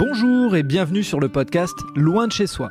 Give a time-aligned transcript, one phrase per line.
[0.00, 2.70] Bonjour et bienvenue sur le podcast Loin de chez soi.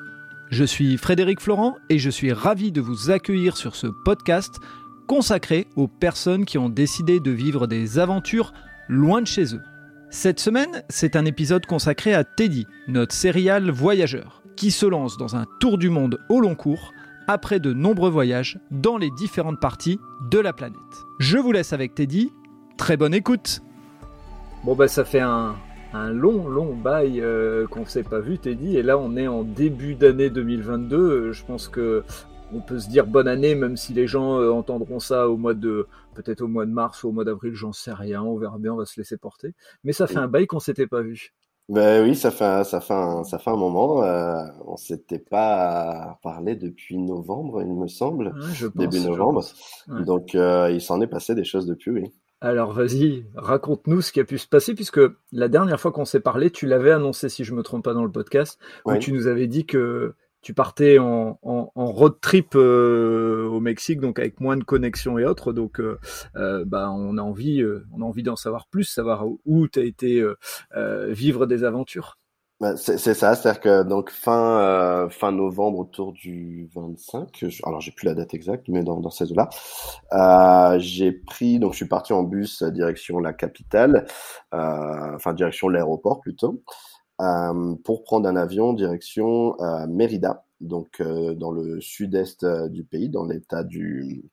[0.50, 4.60] Je suis Frédéric Florent et je suis ravi de vous accueillir sur ce podcast
[5.05, 8.52] consacré aux personnes qui ont décidé de vivre des aventures
[8.88, 9.62] loin de chez eux.
[10.10, 15.36] Cette semaine, c'est un épisode consacré à Teddy, notre serial voyageur, qui se lance dans
[15.36, 16.93] un tour du monde au long cours
[17.27, 20.00] après de nombreux voyages dans les différentes parties
[20.32, 20.80] de la planète.
[21.20, 22.32] Je vous laisse avec Teddy.
[22.80, 23.62] Très bonne écoute.
[24.64, 25.55] Bon bah ça fait un,
[25.93, 28.77] un long, long bail euh, qu'on ne s'est pas vu, Teddy.
[28.77, 30.98] Et là, on est en début d'année 2022.
[30.98, 32.03] Euh, je pense que
[32.53, 35.53] on peut se dire bonne année, même si les gens euh, entendront ça au mois
[35.53, 38.23] de, peut-être au mois de mars ou au mois d'avril, j'en sais rien.
[38.23, 39.53] On verra bien, on va se laisser porter.
[39.84, 41.34] Mais ça fait un bail qu'on s'était pas vu.
[41.67, 44.03] Ben oui, ça fait ça fait un, ça fait un moment.
[44.03, 48.34] Euh, on s'était pas parlé depuis novembre, il me semble,
[48.73, 49.43] début novembre.
[49.87, 52.12] Donc il s'en est passé des choses depuis, oui.
[52.41, 55.02] Alors vas-y, raconte-nous ce qui a pu se passer, puisque
[55.34, 58.04] la dernière fois qu'on s'est parlé, tu l'avais annoncé, si je me trompe pas, dans
[58.04, 63.59] le podcast, où tu nous avais dit que tu partais en, road trip euh, au
[63.59, 65.51] Mexique, donc avec moins de connexions et autres.
[65.51, 66.00] Donc, euh,
[66.38, 69.84] euh, bah, on a envie, on a envie d'en savoir plus, savoir où tu as
[69.84, 70.24] été
[71.09, 72.19] vivre des aventures.
[72.59, 77.91] Bah, c'est ça, c'est-à-dire que donc fin euh, fin novembre autour du 25, alors j'ai
[77.91, 79.47] plus la date exacte, mais dans, dans ces eaux-là,
[80.12, 84.06] euh, j'ai pris donc je suis parti en bus direction la capitale,
[84.53, 86.62] euh, enfin direction l'aéroport plutôt,
[87.22, 93.07] euh, pour prendre un avion direction euh, Mérida, donc euh, dans le sud-est du pays,
[93.09, 94.24] dans l'état du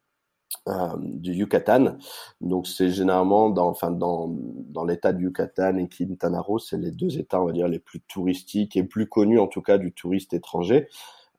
[0.69, 1.97] euh, du Yucatan.
[2.41, 4.35] Donc c'est généralement dans, enfin dans,
[4.69, 7.79] dans l'État du Yucatan et Quintana Roo, c'est les deux États, on va dire, les
[7.79, 10.89] plus touristiques et plus connus en tout cas du touriste étranger.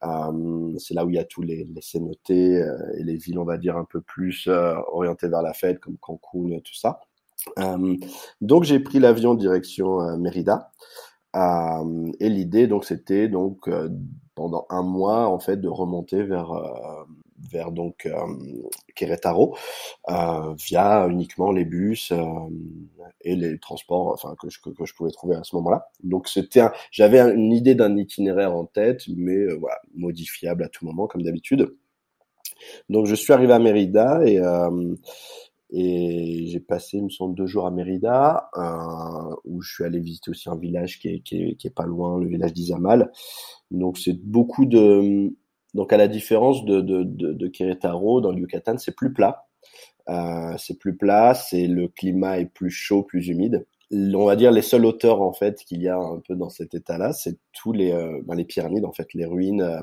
[0.02, 3.38] Euh, c'est là où il y a tous les, les cénotés euh, et les villes,
[3.38, 7.00] on va dire, un peu plus orientées vers la fête, comme Cancun et tout ça.
[8.40, 10.72] Donc j'ai pris l'avion direction Mérida.
[11.34, 13.70] et l'idée donc c'était donc
[14.34, 16.50] pendant un mois en fait de remonter vers
[17.50, 18.12] vers donc euh,
[18.94, 19.56] Querétaro
[20.08, 22.24] euh, via uniquement les bus euh,
[23.22, 25.88] et les transports enfin que je, que, je pouvais trouver à ce moment-là.
[26.02, 31.06] Donc c'était j'avais une idée d'un itinéraire en tête mais voilà, modifiable à tout moment
[31.06, 31.74] comme d'habitude.
[32.88, 34.40] Donc je suis arrivé à Mérida et
[35.70, 40.00] et j'ai passé, il me semble, deux jours à Mérida, euh, où je suis allé
[40.00, 43.12] visiter aussi un village qui est, qui est, qui est pas loin, le village d'Izamal.
[43.70, 45.34] Donc c'est beaucoup de,
[45.74, 49.46] donc à la différence de, de, de, de Querétaro, dans le Yucatan, c'est plus plat.
[50.08, 53.66] Euh, c'est plus plat, c'est le climat est plus chaud, plus humide.
[53.90, 56.74] On va dire les seules hauteurs en fait qu'il y a un peu dans cet
[56.74, 59.80] état-là, c'est tous les euh, ben, les pyramides en fait, les ruines, euh,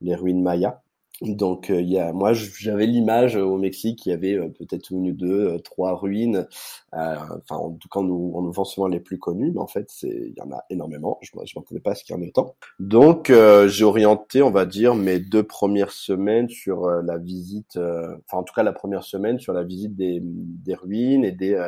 [0.00, 0.80] les ruines mayas.
[1.20, 4.48] Donc euh, il y a, moi j'avais l'image euh, au Mexique, il y avait euh,
[4.50, 6.46] peut-être une deux, trois ruines.
[6.92, 9.66] enfin en tout cas on nous, on nous vend souvent les plus connues, mais en
[9.66, 11.18] fait c'est il y en a énormément.
[11.22, 12.54] Je je m'en pas ce qu'il y en a autant.
[12.78, 13.32] Donc
[13.66, 18.54] j'ai orienté, on va dire, mes deux premières semaines sur la visite, enfin en tout
[18.54, 21.60] cas la première semaine sur la visite des, des ruines et des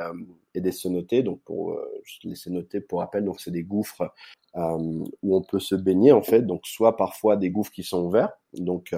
[0.54, 1.22] et des cénotés.
[1.24, 1.76] Donc pour
[2.22, 4.12] les cénotés, pour rappel, donc c'est des gouffres
[4.54, 6.42] où on peut se baigner en fait.
[6.42, 8.94] Donc soit parfois des gouffres qui sont ouverts, donc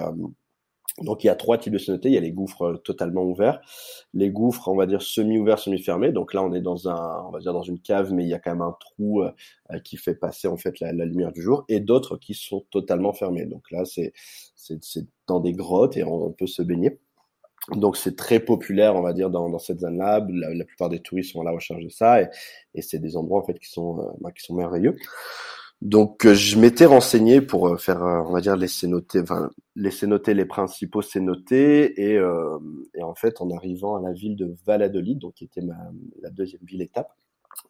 [1.01, 2.09] donc il y a trois types de cénotés.
[2.09, 3.61] Il y a les gouffres euh, totalement ouverts,
[4.13, 6.11] les gouffres on va dire semi-ouverts, semi-fermés.
[6.11, 8.33] Donc là on est dans un, on va dire dans une cave, mais il y
[8.33, 9.31] a quand même un trou euh,
[9.71, 13.13] euh, qui fait passer en fait la, lumière du jour, et d'autres qui sont totalement
[13.13, 13.45] fermés.
[13.45, 14.13] Donc là c'est
[14.55, 16.99] c'est dans des grottes et on, peut se baigner.
[17.71, 20.25] Donc c'est très populaire, on va dire, dans, dans cette zone-là.
[20.29, 22.29] La, plupart des touristes sont à la recherche de ça, et,
[22.75, 24.95] et c'est des endroits en fait qui sont bah, qui sont merveilleux.
[25.81, 29.49] Donc euh, je m'étais renseigné pour euh, faire, euh, on va dire, laisser noter, enfin
[29.75, 32.13] laisser noter les principaux cénotés et,
[32.93, 35.75] et en fait en arrivant à la ville de Valladolid, donc qui était ma,
[36.21, 37.11] la deuxième ville étape,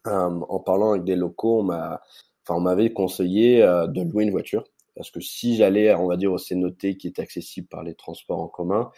[0.04, 1.66] en parlant avec des locaux,
[2.48, 6.38] on m'avait conseillé de louer une voiture parce que si j'allais, on va dire, au
[6.38, 8.90] cénoté qui est accessible par les transports en commun,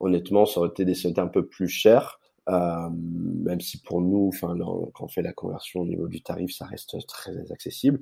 [0.00, 2.20] honnêtement, ça aurait été des cénotés un peu plus chers.
[2.48, 4.56] Euh, même si pour nous, enfin,
[4.94, 8.00] quand on fait la conversion au niveau du tarif, ça reste très accessible,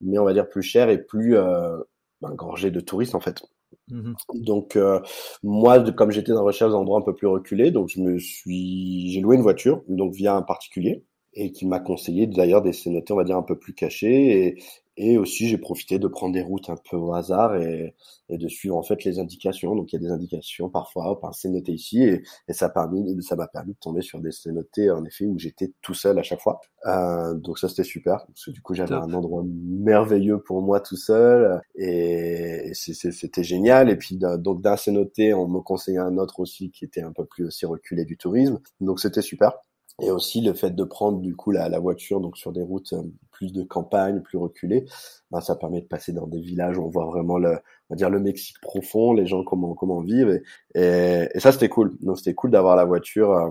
[0.00, 1.76] mais on va dire plus cher et plus euh,
[2.22, 3.42] engorgé de touristes en fait.
[3.88, 5.00] Mmh donc euh,
[5.42, 9.20] moi, comme j'étais dans recherche d'endroits un peu plus reculés, donc je me suis, j'ai
[9.20, 13.16] loué une voiture, donc via un particulier, et qui m'a conseillé d'ailleurs des cénotés, on
[13.16, 14.62] va dire un peu plus cachés, et,
[14.96, 17.94] et aussi, j'ai profité de prendre des routes un peu au hasard et,
[18.28, 19.74] et, de suivre en fait les indications.
[19.74, 22.72] Donc, il y a des indications parfois, hop, un noté ici, et, et ça m'a
[22.72, 26.18] permis, ça m'a permis de tomber sur des notés en effet où j'étais tout seul
[26.18, 26.60] à chaque fois.
[26.86, 30.80] Euh, donc ça, c'était super parce que du coup, j'avais un endroit merveilleux pour moi
[30.80, 33.88] tout seul, et, et c'était génial.
[33.88, 37.24] Et puis donc d'un noté, on me conseillait un autre aussi qui était un peu
[37.24, 38.60] plus aussi reculé du tourisme.
[38.80, 39.52] Donc c'était super.
[40.00, 42.94] Et aussi le fait de prendre du coup la, la voiture donc sur des routes
[42.94, 43.02] euh,
[43.42, 44.84] plus de campagne, plus reculé,
[45.32, 47.96] ben, ça permet de passer dans des villages où on voit vraiment le, on va
[47.96, 50.40] dire le Mexique profond, les gens comment comment vivent
[50.76, 51.96] et, ça c'était cool.
[52.00, 53.50] Donc c'était cool d'avoir la voiture, euh,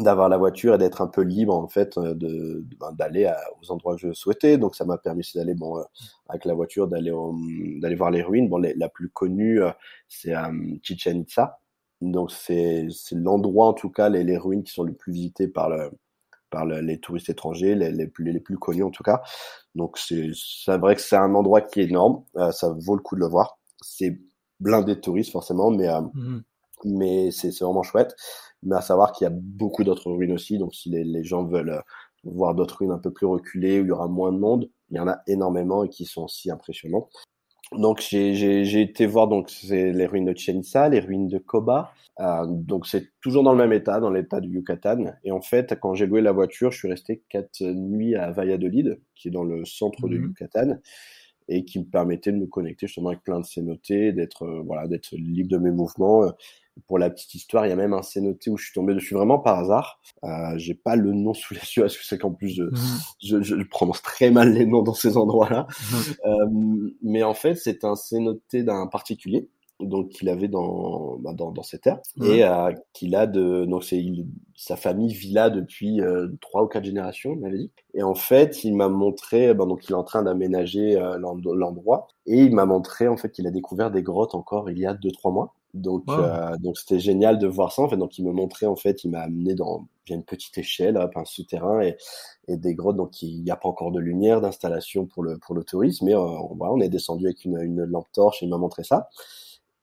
[0.00, 3.72] d'avoir la voiture et d'être un peu libre en fait euh, de, ben, d'aller aux
[3.72, 4.58] endroits que je souhaitais.
[4.58, 5.82] Donc ça m'a permis d'aller bon euh,
[6.28, 7.12] avec la voiture d'aller
[7.80, 8.48] d'aller voir les ruines.
[8.48, 9.60] Bon la plus connue
[10.08, 10.34] c'est
[10.82, 11.58] Chichen Itza.
[12.00, 15.68] Donc c'est l'endroit en tout cas les, les ruines qui sont les plus visitées par
[15.68, 15.90] le
[16.50, 19.22] par les touristes étrangers, les, les, plus, les plus connus en tout cas.
[19.74, 20.32] Donc c'est
[20.66, 23.28] vrai que c'est un endroit qui est énorme, euh, ça vaut le coup de le
[23.28, 23.58] voir.
[23.80, 24.20] C'est
[24.58, 26.42] blindé de touristes forcément, mais euh, mmh
[26.84, 28.16] mais c'est vraiment chouette.
[28.62, 31.44] Mais à savoir qu'il y a beaucoup d'autres ruines aussi, donc si les, les gens
[31.44, 31.80] veulent euh,
[32.24, 34.96] voir d'autres ruines un peu plus reculées où il y aura moins de monde, il
[34.96, 37.08] y en a énormément et qui sont aussi impressionnants.
[37.72, 41.92] Donc j'ai été voir donc c'est les ruines de Chichen les ruines de Koba.
[42.18, 45.12] Euh, donc c'est toujours dans le même état, dans l'état du Yucatan.
[45.24, 49.00] Et en fait, quand j'ai loué la voiture, je suis resté quatre nuits à Valladolid,
[49.14, 50.78] qui est dans le centre de mmh Yucatan,
[51.48, 54.88] et qui me permettait de me connecter justement avec plein de cénotés, d'être euh, voilà,
[54.88, 56.30] d'être libre de mes mouvements.
[56.86, 59.14] Pour la petite histoire, il y a même un cénoté où je suis tombé dessus
[59.14, 60.00] vraiment par hasard.
[60.24, 62.76] Euh, j'ai pas le nom sous les yeux parce que c'est qu'en plus je, mmh.
[63.22, 65.66] je, je, prononce très mal les noms dans ces endroits-là.
[65.68, 65.96] Mmh.
[66.26, 69.48] Euh, mais en fait, c'est un cénoté d'un particulier
[69.86, 72.24] donc qu'il avait dans, bah, dans, dans ses terres mmh.
[72.26, 74.04] et euh, qu'il a de donc c'est
[74.54, 78.14] sa famille vit là depuis euh, trois ou quatre générations il m'avait dit et en
[78.14, 82.54] fait il m'a montré bah, donc il est en train d'aménager euh, l'endroit et il
[82.54, 85.32] m'a montré en fait qu'il a découvert des grottes encore il y a deux trois
[85.32, 87.82] mois donc, euh, donc c'était génial de voir ça.
[87.82, 90.96] En fait, donc il me montrait en fait, il m'a amené dans une petite échelle,
[90.96, 91.96] hop, un souterrain et,
[92.48, 92.96] et des grottes.
[92.96, 96.14] Donc il n'y a pas encore de lumière d'installation pour le pour le tourisme, mais
[96.14, 96.26] euh,
[96.56, 98.42] voilà, on est descendu avec une, une lampe torche.
[98.42, 99.08] Et il m'a montré ça.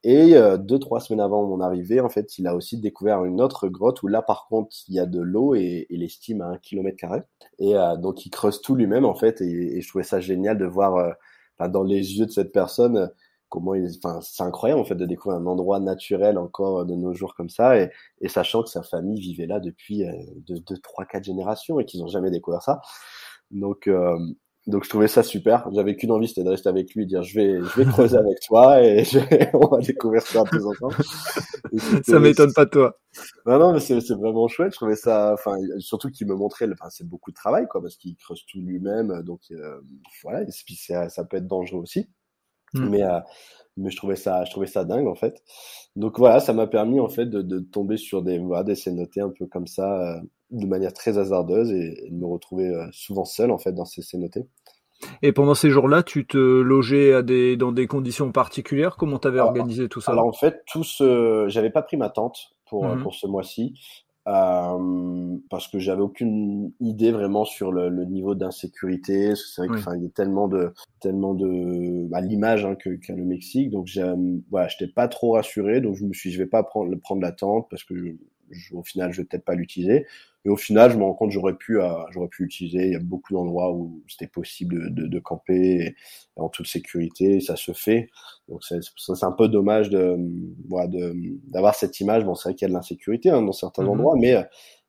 [0.03, 3.41] Et euh, deux trois semaines avant mon arrivée, en fait, il a aussi découvert une
[3.41, 6.47] autre grotte où là, par contre, il y a de l'eau et, il estime à
[6.47, 7.21] un kilomètre carré.
[7.59, 9.41] Et euh, donc il creuse tout lui-même en fait.
[9.41, 11.15] Et, et, je trouvais ça génial de voir
[11.59, 13.09] dans les yeux de cette personne
[13.49, 17.13] comment il, enfin, c'est incroyable en fait de découvrir un endroit naturel encore de nos
[17.13, 17.89] jours comme ça, et,
[18.21, 20.11] et sachant que sa famille vivait là depuis euh,
[20.47, 22.81] deux, deux, trois, quatre générations et qu'ils n'ont jamais découvert ça.
[23.51, 24.17] Donc, euh,
[24.67, 25.69] donc je trouvais ça super.
[25.73, 28.17] J'avais qu'une envie, c'était de rester avec lui et dire je vais, je vais creuser
[28.17, 29.03] avec toi et
[29.53, 30.95] on va découvrir ça tous ensemble.
[32.05, 32.97] ça m'étonne pas toi.
[33.45, 34.73] Non, non, mais c'est, c'est vraiment chouette.
[34.73, 37.95] Je trouvais ça, enfin, surtout qu'il me montrait, enfin, c'est beaucoup de travail, quoi, parce
[37.95, 39.23] qu'il creuse tout lui-même.
[39.23, 39.79] Donc, euh,
[40.21, 40.41] voilà.
[40.41, 42.09] Et puis, ça, ça peut être dangereux aussi.
[42.73, 42.89] Mmh.
[42.89, 43.19] Mais, euh,
[43.77, 45.41] mais je trouvais ça, je trouvais ça dingue en fait.
[45.95, 49.21] Donc voilà, ça m'a permis en fait de, de tomber sur des, voilà, des cénotés
[49.21, 50.21] un peu comme ça, euh,
[50.51, 54.01] de manière très hasardeuse et, de me retrouver euh, souvent seul en fait dans ces
[54.01, 54.47] cénotés.
[55.21, 58.95] Et pendant ces jours-là, tu te logeais à des, dans des conditions particulières?
[58.97, 60.11] Comment tu avais organisé tout ça?
[60.11, 61.45] Alors en fait, tout ce...
[61.49, 63.75] j'avais pas pris ma tente pour, mmh pour ce mois-ci.
[64.27, 69.33] Euh, parce que j'avais aucune idée vraiment sur le, le niveau d'insécurité.
[69.35, 73.23] C'est vrai qu'il y a tellement de, tellement de, bah, l'image hein, que qu'a le
[73.23, 73.69] Mexique.
[73.69, 73.87] Donc,
[74.51, 75.79] voilà, j'étais pas trop rassuré.
[75.79, 78.17] Donc, je me suis, je vais pas prendre, prendre la tente parce que
[78.71, 80.05] au final, je vais peut-être pas l'utiliser.
[80.47, 82.85] Et au final, je me rends compte j'aurais pu, euh, j'aurais pu l'utiliser.
[82.85, 85.93] Il y a beaucoup d'endroits où c'était possible de, de, camper
[86.37, 87.41] en toute sécurité.
[87.41, 88.09] Ça se fait.
[88.47, 90.15] Donc c'est, c'est un peu dommage de,
[90.69, 91.13] voilà, de,
[91.51, 92.23] d'avoir cette image.
[92.23, 93.89] Bon, c'est vrai qu'il y a de l'insécurité hein, dans certains mm-hmm.
[93.89, 94.37] endroits, mais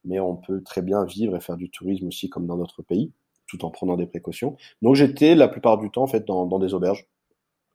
[0.04, 3.12] mais on peut très bien vivre et faire du tourisme aussi comme dans notre pays,
[3.48, 4.56] tout en prenant des précautions.
[4.80, 7.08] Donc j'étais la plupart du temps en fait dans, dans des auberges.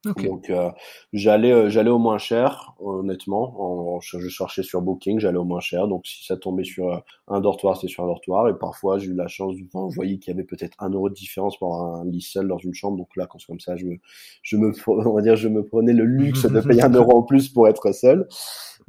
[0.05, 0.69] Donc euh,
[1.13, 3.55] j'allais euh, j'allais au moins cher honnêtement.
[3.95, 5.87] En, je cherchais sur Booking j'allais au moins cher.
[5.87, 6.97] Donc si ça tombait sur euh,
[7.29, 8.49] un dortoir c'était sur un dortoir.
[8.49, 11.13] Et parfois j'ai eu la chance enfin, voyais qu'il y avait peut-être un euro de
[11.13, 12.97] différence pour un lit seul dans une chambre.
[12.97, 13.95] Donc là quand c'est comme ça je me
[14.41, 17.23] je me on va dire je me prenais le luxe de payer un euro en
[17.23, 18.27] plus pour être seul.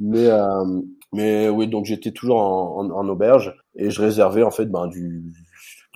[0.01, 0.81] Mais euh,
[1.13, 3.55] mais oui donc j'étais toujours en, en, en, auberge.
[3.77, 5.33] Et je réservais en fait ben du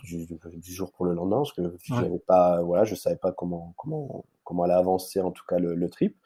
[0.04, 1.38] du, du jour pour le lendemain.
[1.38, 5.30] Parce que j'avais pas voilà je savais pas comment comment comment elle a avancé en
[5.30, 6.16] tout cas le, le trip.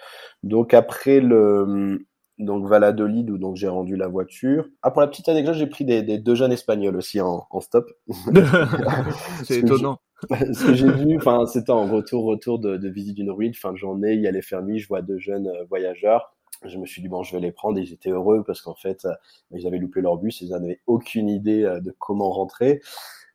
[0.44, 2.06] Donc après le
[2.38, 4.68] donc Valladolid où donc j'ai rendu la voiture.
[4.82, 7.60] Ah pour la petite anecdote j'ai pris des, des, deux jeunes espagnols aussi en, en
[7.60, 7.90] stop.
[9.44, 9.98] c'est étonnant.
[10.30, 13.72] ce que j'ai vu, enfin c'était en retour retour de, de visite d'une ruine, fin
[13.72, 16.32] de journée, il y a les fermiers, je vois deux jeunes euh, voyageurs.
[16.64, 18.76] Je me suis dit bon je vais les prendre et ils étaient heureux parce qu'en
[18.76, 19.14] fait euh,
[19.50, 22.80] ils avaient loupé leur bus, ils n'avaient aucune idée euh, de comment rentrer.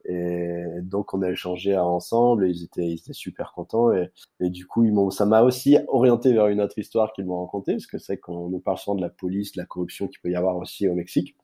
[0.08, 3.92] Et donc on a échangé ensemble et ils étaient, super contents.
[3.92, 4.10] Et,
[4.50, 7.98] du coup, ça m'a aussi orienté vers une autre histoire qu'ils m'ont racontée, parce que
[7.98, 10.58] c'est qu'on nous parle souvent de la police, de la corruption qu'il peut y avoir
[10.58, 11.36] aussi au Mexique.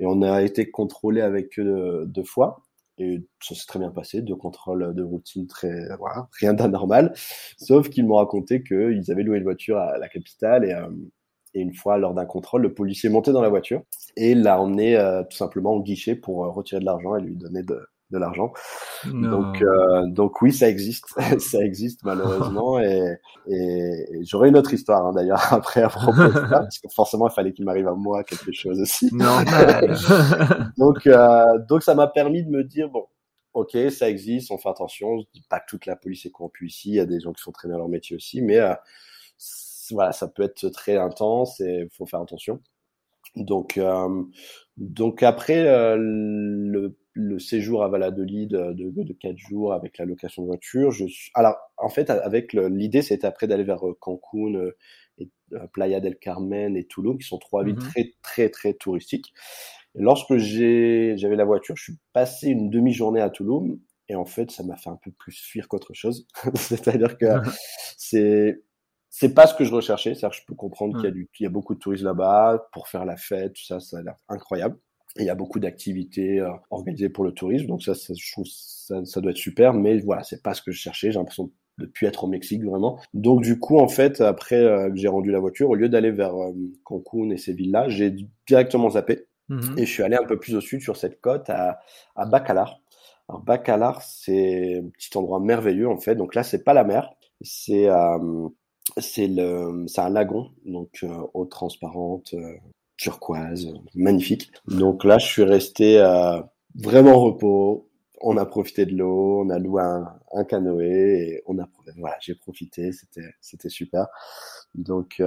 [0.00, 2.62] Et on a été contrôlé avec eux deux fois.
[3.00, 5.86] Et ça s'est très bien passé, deux contrôles de routine très,
[6.40, 7.12] rien d'anormal.
[7.56, 10.88] Sauf qu'ils m'ont raconté qu'ils avaient loué une voiture à la capitale et, euh,
[11.54, 13.82] et une fois, lors d'un contrôle, le policier est monté dans la voiture
[14.16, 17.36] et l'a emmené euh, tout simplement au guichet pour euh, retirer de l'argent et lui
[17.36, 18.52] donner de, de l'argent.
[19.04, 21.06] Donc, euh, donc oui, ça existe,
[21.38, 22.80] ça existe malheureusement.
[22.80, 26.88] et, et, j'aurai une autre histoire hein, d'ailleurs après à propos de ça, parce que
[26.88, 29.10] forcément il fallait qu'il m'arrive à moi quelque chose aussi.
[30.78, 33.06] donc, euh, donc ça m'a permis de me dire bon,
[33.54, 35.18] ok, ça existe, on fait attention.
[35.18, 37.32] Je dis pas que toute la police est corrompue ici, il y a des gens
[37.32, 38.74] qui font très bien leur métier aussi, mais euh,
[39.90, 42.60] voilà, ça peut être très intense et il faut faire attention.
[43.36, 44.24] Donc, euh,
[44.78, 50.42] donc après euh, le, le, séjour à Valladolid de, de 4 jours avec la location
[50.42, 51.32] de voiture, je suis...
[51.34, 54.70] alors en fait avec l'idée c'était après d'aller vers euh, Cancun
[55.18, 55.28] et
[55.72, 59.34] Playa del Carmen et Tulum qui sont trois villes mmh très très très touristiques.
[59.96, 64.26] Et lorsque j'ai j'avais la voiture, je suis passé une demi-journée à Tulum et en
[64.26, 66.28] fait ça m'a fait un peu plus fuir qu'autre chose.
[66.54, 67.26] C'est-à-dire que
[67.96, 68.62] c'est
[69.18, 70.14] c'est pas ce que je recherchais.
[70.14, 72.04] C'est-à-dire que je peux comprendre qu'il y a du, il y a beaucoup de touristes
[72.04, 74.76] là-bas pour faire la fête, tout ça, ça a l'air incroyable.
[75.16, 78.32] Et il y a beaucoup d'activités euh, organisées pour le tourisme, donc ça, ça je
[78.32, 79.74] trouve ça, ça, doit être super.
[79.74, 81.10] Mais voilà, c'est pas ce que je cherchais.
[81.10, 83.00] J'ai l'impression de plus être au Mexique vraiment.
[83.12, 86.36] Donc du coup, en fait, après euh, j'ai rendu la voiture, au lieu d'aller vers
[86.36, 86.52] euh,
[86.84, 88.14] Cancun et ces villes-là, j'ai
[88.46, 91.50] directement zappé mmh et je suis allé un peu plus au sud sur cette côte
[91.50, 91.80] à,
[92.14, 92.80] à Bacalar.
[93.28, 96.14] Alors Bacalar, c'est un petit endroit merveilleux en fait.
[96.14, 97.10] Donc là, c'est pas la mer,
[97.40, 98.48] c'est euh,
[98.96, 102.54] c'est le, c'est un lagon, donc euh, eau transparente, euh,
[102.96, 104.50] turquoise, magnifique.
[104.66, 106.40] Donc là, je suis resté euh,
[106.74, 107.88] vraiment repos.
[108.20, 111.68] On a profité de l'eau, on a loué un, canoë et on a,
[111.98, 114.08] voilà, j'ai profité, c'était, c'était super.
[114.74, 115.22] Donc,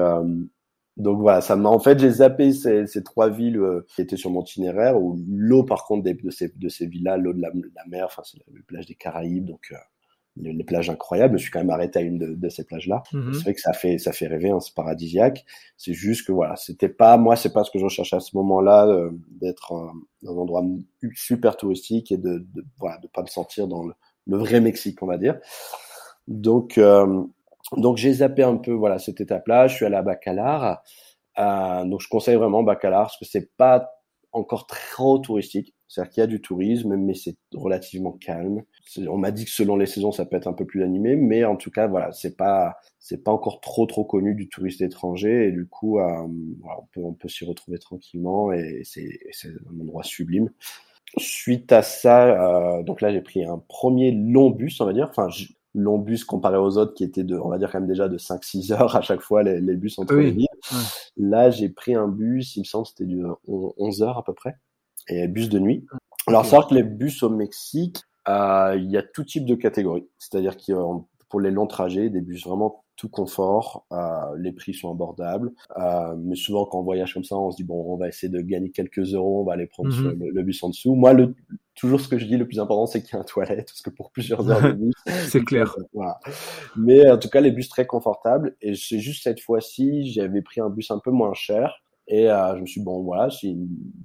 [0.97, 4.29] donc voilà, ça m'a en fait j'ai zappé ces, ces trois villes qui étaient sur
[4.29, 7.85] mon itinéraire où l'eau par contre de ces de ces villes-là, l'eau de la, la,
[7.87, 9.71] mer, enfin c'est la plage des Caraïbes, donc
[10.37, 11.37] les, plages incroyables.
[11.37, 13.03] Je suis quand même arrêté à une de, ces plages-là.
[13.13, 13.33] Mhm.
[13.33, 15.45] C'est vrai que ça fait ça fait rêver, hein, c'est paradisiaque.
[15.77, 18.35] C'est juste que voilà, c'était pas moi, c'est pas ce que je recherchais à ce
[18.37, 19.73] moment-là euh, d'être
[20.21, 20.63] dans un endroit
[21.13, 23.93] super touristique et de, de voilà de pas me sentir dans le,
[24.27, 25.39] vrai Mexique, on va dire.
[26.27, 27.23] Donc euh,
[27.77, 29.67] donc j'ai zappé un peu voilà cette étape-là.
[29.67, 30.83] Je suis allé à Bacalar.
[31.39, 33.89] Euh, donc je conseille vraiment Bacalar parce que c'est pas
[34.31, 35.73] encore trop touristique.
[35.91, 38.63] C'est-à-dire qu'il y a du tourisme, mais c'est relativement calme.
[39.09, 41.43] On m'a dit que selon les saisons, ça peut être un peu plus animé, mais
[41.43, 45.49] en tout cas, voilà, c'est pas, c'est pas encore trop trop connu du touriste étranger,
[45.49, 49.19] et du coup, euh, on peut, on peut s'y retrouver tranquillement, et c'est,
[49.69, 50.49] un endroit sublime.
[51.17, 55.09] Suite à ça, euh, donc là, j'ai pris un premier long bus, on va dire,
[55.09, 55.27] enfin,
[55.75, 58.17] long bus comparé aux autres qui étaient de, on va dire quand même déjà de
[58.17, 60.47] 5-6 heures à chaque fois les, les bus entre les villes.
[61.17, 64.55] Là, j'ai pris un bus, il me semble, c'était de 11 heures à peu près
[65.07, 65.85] et bus de nuit.
[66.27, 69.55] Alors, c'est vrai que les bus au Mexique, euh, il y a tout type de
[69.55, 70.07] catégories.
[70.17, 70.75] C'est-à-dire qu'il
[71.29, 73.97] pour les longs trajets, des bus vraiment tout confort, euh,
[74.37, 75.51] les prix sont abordables.
[75.79, 78.31] Euh, mais souvent, quand on voyage comme ça, on se dit bon, on va essayer
[78.31, 80.19] de gagner quelques euros, on va aller prendre mhm.
[80.19, 80.93] le, bus en dessous.
[80.93, 81.33] Moi, le,
[81.73, 83.81] toujours ce que je dis, le plus important, c'est qu'il y a un toilette, parce
[83.81, 84.93] que pour plusieurs heures de bus,
[85.29, 85.75] c'est clair.
[85.93, 86.19] Voilà.
[86.75, 88.55] Mais en tout cas, les bus très confortables.
[88.61, 91.81] Et c'est juste cette fois-ci, j'avais pris un bus un peu moins cher.
[92.07, 93.57] Et euh, je me suis dit, bon, voilà, si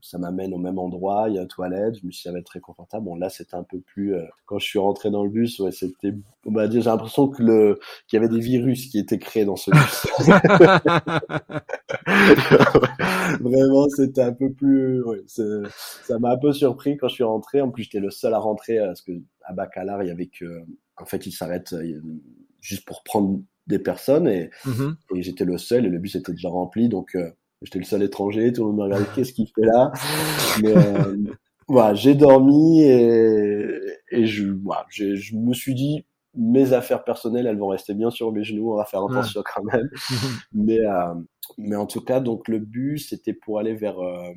[0.03, 2.33] ça m'amène au même endroit, il y a une toilette, je me suis dit, ça
[2.33, 3.05] va être très confortable.
[3.05, 5.73] Bon, là, c'était un peu plus, euh, quand je suis rentré dans le bus, ouais,
[5.73, 6.12] c'était,
[6.45, 9.45] on va dire, j'ai l'impression que le, qu'il y avait des virus qui étaient créés
[9.45, 10.07] dans ce bus.
[13.41, 17.61] Vraiment, c'était un peu plus, ouais, ça m'a un peu surpris quand je suis rentré.
[17.61, 19.12] En plus, j'étais le seul à rentrer, euh, parce que
[19.43, 20.62] à Bacalar, il y avait que,
[20.99, 21.75] en fait, il s'arrête
[22.61, 24.95] juste pour prendre des personnes et, mm-hmm.
[25.17, 27.17] et j'étais le seul et le bus était déjà rempli, donc,
[27.63, 29.93] J'étais le seul étranger, tout le monde m'a regardé, qu'est-ce qu'il fait là
[30.63, 31.17] Mais euh,
[31.69, 33.67] voilà, j'ai dormi et,
[34.11, 36.05] et je, voilà, je me suis dit,
[36.37, 39.65] mes affaires personnelles, elles vont rester bien sur mes genoux, on va faire attention quand
[39.65, 39.89] même.
[40.53, 41.15] mais, euh,
[41.59, 44.33] mais en tout cas, donc le but, c'était pour aller vers, euh,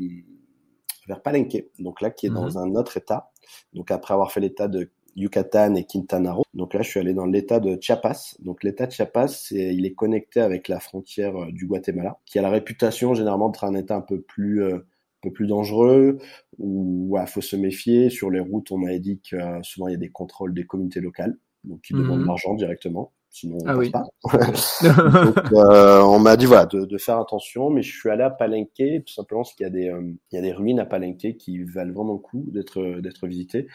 [1.08, 2.58] vers Palenque, donc là, qui est dans mhm.
[2.58, 3.32] un autre état.
[3.74, 6.44] Donc après avoir fait l'état de Yucatan et Quintana Roo.
[6.54, 8.36] Donc là, je suis allé dans l'état de Chiapas.
[8.40, 12.42] Donc l'état de Chiapas, il est connecté avec la frontière euh, du Guatemala, qui a
[12.42, 16.18] la réputation généralement d'être un état un peu plus euh, un peu plus dangereux,
[16.58, 18.10] où il faut se méfier.
[18.10, 20.66] Sur les routes, on m'a dit que euh, souvent il y a des contrôles des
[20.66, 22.28] communautés locales, donc qui demandent de mhm.
[22.28, 24.06] l'argent directement sinon on ah passe pas.
[25.24, 28.32] Donc, euh, on m'a dit voilà de, de, faire attention, mais je suis allé à
[28.32, 29.94] Palenque tout simplement parce qu'il y a des
[30.32, 33.68] il y a des ruines à Palenque qui valent vraiment le coup d'être d'être visitées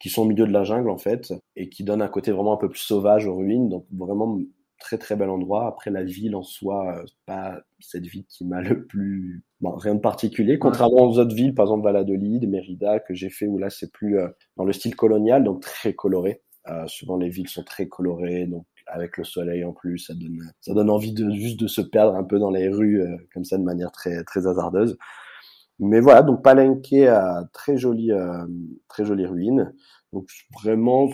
[0.00, 2.54] qui sont au milieu de la jungle en fait et qui donnent un côté vraiment
[2.54, 3.68] un peu plus sauvage aux ruines.
[3.68, 4.40] Donc vraiment
[4.80, 5.66] très très bel endroit.
[5.66, 9.94] Après la ville en soi, euh, pas cette ville qui m'a le plus bon, rien
[9.94, 10.58] de particulier.
[10.58, 14.18] Contrairement aux autres villes, par exemple Valladolid, Mérida que j'ai fait où là c'est plus
[14.18, 16.42] euh, dans le style colonial, donc très coloré.
[16.68, 20.52] Euh, souvent les villes sont très colorées, donc avec le soleil en plus, ça donne
[20.60, 23.44] ça donne envie de juste de se perdre un peu dans les rues euh, comme
[23.44, 24.98] ça de manière très très hasardeuse.
[25.80, 28.46] Mais voilà, donc Palenque a très jolie, euh,
[28.88, 29.72] très jolie ruine.
[30.12, 31.08] Donc vraiment,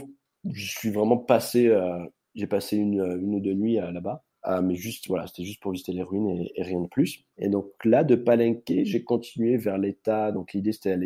[0.51, 2.05] je suis vraiment passé, euh,
[2.35, 4.25] j'ai passé une, une ou deux nuits là-bas.
[4.49, 7.25] Euh, mais juste, voilà, c'était juste pour visiter les ruines et, rien de plus.
[7.39, 10.33] Et donc là, de Palenque, j'ai continué vers l'état.
[10.33, 10.97] Donc l'idée, c'était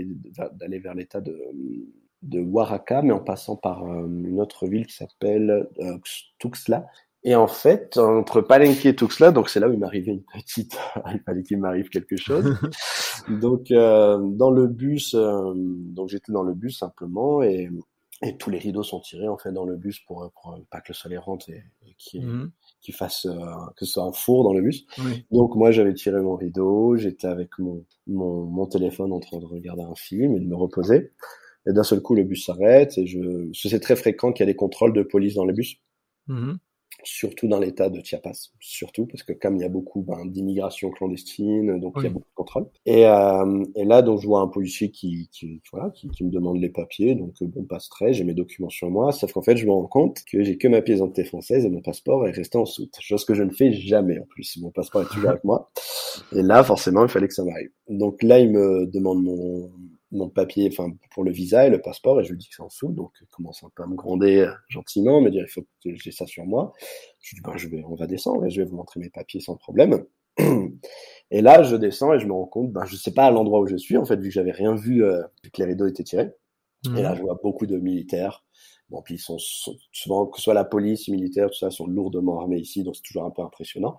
[0.52, 1.38] d'aller vers l'état de,
[2.22, 2.40] de
[3.02, 5.68] mais en passant par une autre ville qui s'appelle
[6.38, 6.86] Tuxtla,
[7.22, 10.78] et en fait, entre Palenque et Tuxtla, donc c'est là où il m'arrivait une petite,
[11.12, 12.56] il fallait qu'il m'arrive quelque chose.
[13.28, 17.68] donc euh, dans le bus, euh, donc j'étais dans le bus simplement et,
[18.22, 20.92] et tous les rideaux sont tirés en fait dans le bus pour, pour pas que
[20.92, 22.50] le soleil rentre et, et qu'il mmh.
[22.92, 23.34] fasse euh,
[23.76, 24.86] que ce soit un four dans le bus.
[24.98, 25.26] Oui.
[25.30, 29.44] Donc moi j'avais tiré mon rideau, j'étais avec mon, mon mon téléphone en train de
[29.44, 31.12] regarder un film et de me reposer.
[31.68, 34.52] Et d'un seul coup le bus s'arrête et je c'est très fréquent qu'il y a
[34.52, 35.76] des contrôles de police dans les bus.
[36.26, 36.54] Mmh
[37.04, 40.90] surtout dans l'état de Chiapas, surtout parce que comme il y a beaucoup ben, d'immigration
[40.90, 42.02] clandestine, donc oui.
[42.02, 42.66] il y a beaucoup de contrôle.
[42.86, 46.30] Et, euh, et, là, donc je vois un policier qui, qui voilà, qui, qui, me
[46.30, 49.42] demande les papiers, donc euh, bon, passe très, j'ai mes documents sur moi, sauf qu'en
[49.42, 52.26] fait, je me rends compte que j'ai que ma pièce d'identité française et mon passeport
[52.26, 54.58] est resté en soute, chose que je ne fais jamais en plus.
[54.60, 55.70] Mon passeport est toujours avec moi.
[56.32, 57.70] Et là, forcément, il fallait que ça m'arrive.
[57.88, 59.70] Donc là, il me demande mon
[60.12, 62.62] mon papier, enfin pour le visa et le passeport, et je lui dis que c'est
[62.62, 65.50] en dessous, donc il commence un peu à me gronder euh, gentiment, me dire il
[65.50, 66.72] faut que j'ai ça sur moi.
[67.20, 69.10] Je lui dis ben je vais, on va descendre et je vais vous montrer mes
[69.10, 70.04] papiers sans problème.
[71.32, 73.60] Et là je descends et je me rends compte, ben je sais pas à l'endroit
[73.60, 75.86] où je suis en fait vu que j'avais rien vu, euh, vu que les rideaux
[75.86, 76.30] étaient tirés.
[76.86, 76.96] Mmh.
[76.96, 78.44] Et là je vois beaucoup de militaires.
[78.88, 79.36] Bon puis ils sont
[79.92, 82.96] souvent que ce soit la police, les militaires, tout ça sont lourdement armés ici, donc
[82.96, 83.96] c'est toujours un peu impressionnant.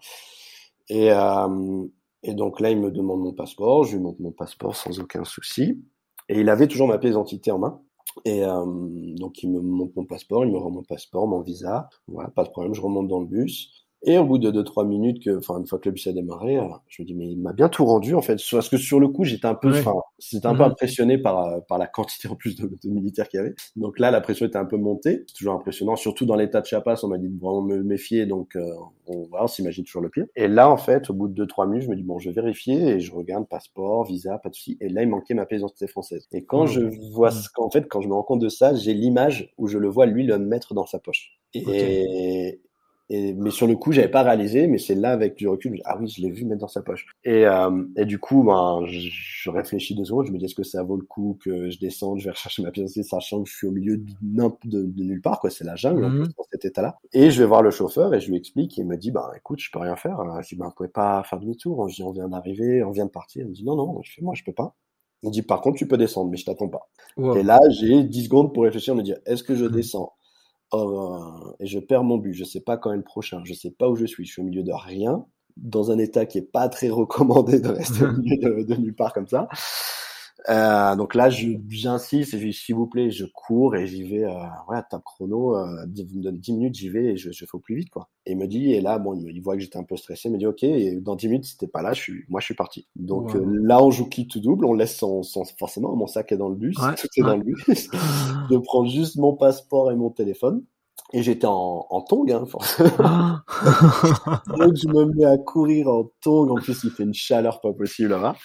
[0.90, 1.88] Et euh,
[2.24, 5.24] et donc là, il me demande mon passeport, je lui montre mon passeport sans aucun
[5.24, 5.82] souci.
[6.32, 7.82] Et il avait toujours ma pièce d'identité en main.
[8.24, 8.66] Et euh,
[9.18, 11.90] donc il me montre mon passeport, il me rend mon passeport, mon visa.
[12.08, 13.81] Voilà, pas de problème, je remonte dans le bus.
[14.04, 16.58] Et au bout de 2-3 minutes, que, enfin une fois que le bus a démarré,
[16.58, 18.42] euh, je me dis mais il m'a bien tout rendu en fait.
[18.52, 20.02] Parce que sur le coup, j'étais un peu, enfin, ouais.
[20.18, 20.58] c'était un mmh.
[20.58, 23.54] peu impressionné par euh, par la quantité en plus de, de militaires qu'il y avait.
[23.76, 25.24] Donc là, la pression était un peu montée.
[25.28, 28.26] C'est toujours impressionnant, surtout dans l'état de Chiapas, on m'a dit de vraiment me méfier.
[28.26, 28.74] Donc euh,
[29.06, 30.26] on, voilà, on s'imagine toujours le pire.
[30.36, 32.42] Et là, en fait, au bout de 2-3 minutes, je me dis bon, je vais
[32.42, 34.78] vérifier et je regarde passeport, visa, pas de souci.
[34.82, 36.28] Et là, il manquait ma pièce d'identité française.
[36.32, 36.68] Et quand mmh.
[36.68, 36.82] je
[37.14, 37.44] vois, mmh.
[37.54, 40.08] qu'en fait, quand je me rends compte de ça, j'ai l'image où je le vois
[40.08, 41.40] lui le mettre dans sa poche.
[41.54, 42.62] Et, okay.
[43.14, 45.98] Et, mais sur le coup, j'avais pas réalisé, mais c'est là avec du recul, ah
[46.00, 47.06] oui, je l'ai vu mettre dans sa poche.
[47.26, 50.56] Et, euh, et du coup, ben, je, je, réfléchis deux secondes, je me dis est-ce
[50.56, 53.50] que ça vaut le coup que je descende, je vais rechercher ma pièce sachant que
[53.50, 54.14] je suis au milieu de,
[54.64, 56.06] de, de nulle part, quoi, c'est la jungle mmh.
[56.06, 57.00] en plus, dans cet état-là.
[57.12, 59.30] Et je vais voir le chauffeur et je lui explique, et il me dit, bah
[59.36, 60.18] écoute, je peux rien faire.
[60.42, 61.90] Je dis, ben, vous pouvez pas faire demi-tour.
[61.90, 63.44] Je dis, on vient d'arriver, on vient de partir.
[63.44, 64.76] Il me dit, non, non, je fais, moi, je peux pas.
[65.22, 66.90] Il me dit, par contre, tu peux descendre, mais je t'attends pas.
[67.18, 67.36] Wow.
[67.36, 69.72] Et là, j'ai 10 secondes pour réfléchir, me dire, est-ce que je mmh.
[69.72, 70.14] descends
[70.74, 72.34] euh, et je perds mon but.
[72.34, 73.42] Je sais pas quand est le prochain.
[73.44, 74.26] Je sais pas où je suis.
[74.26, 75.26] Je suis au milieu de rien,
[75.58, 78.96] dans un état qui est pas très recommandé de rester au milieu de, de nulle
[78.96, 79.48] part comme ça.
[80.50, 84.24] Euh, donc là, j'insiste s'il vous plaît, je cours et j'y vais.
[84.24, 84.34] Euh,
[84.68, 87.76] ouais, top chrono, euh, 10, 10 minutes, j'y vais et je, je fais au plus
[87.76, 88.10] vite quoi.
[88.26, 89.96] Et il me dit et là, bon, il, me, il voit que j'étais un peu
[89.96, 90.64] stressé, il me dit ok.
[90.64, 92.88] Et dans 10 minutes, si t'es pas là, je suis, moi, je suis parti.
[92.96, 93.42] Donc wow.
[93.42, 96.38] euh, là, on joue qui tout double, on laisse son, son, forcément mon sac est
[96.38, 97.64] dans le bus, ouais, tout est dans le bus.
[98.50, 100.64] je prends juste mon passeport et mon téléphone.
[101.14, 102.88] Et j'étais en, en tong, hein, forcément.
[104.58, 106.50] Donc je me mets à courir en tong.
[106.52, 108.36] En plus, il fait une chaleur pas possible là-bas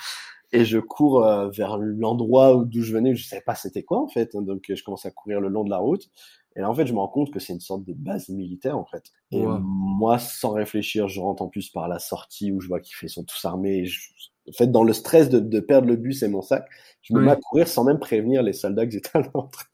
[0.52, 3.14] et je cours euh, vers l'endroit d'où je venais.
[3.14, 5.70] Je savais pas c'était quoi en fait, donc je commence à courir le long de
[5.70, 6.08] la route.
[6.56, 8.78] Et là, en fait, je me rends compte que c'est une sorte de base militaire
[8.78, 9.04] en fait.
[9.30, 13.10] Et moi, sans réfléchir, je rentre en plus par la sortie où je vois qu'ils
[13.10, 13.80] sont tous armés.
[13.80, 14.00] Et je...
[14.48, 16.66] En fait, dans le stress de, de, perdre le bus et mon sac,
[17.02, 19.66] je me mets à courir sans même prévenir les soldats que j'étais à l'entrée.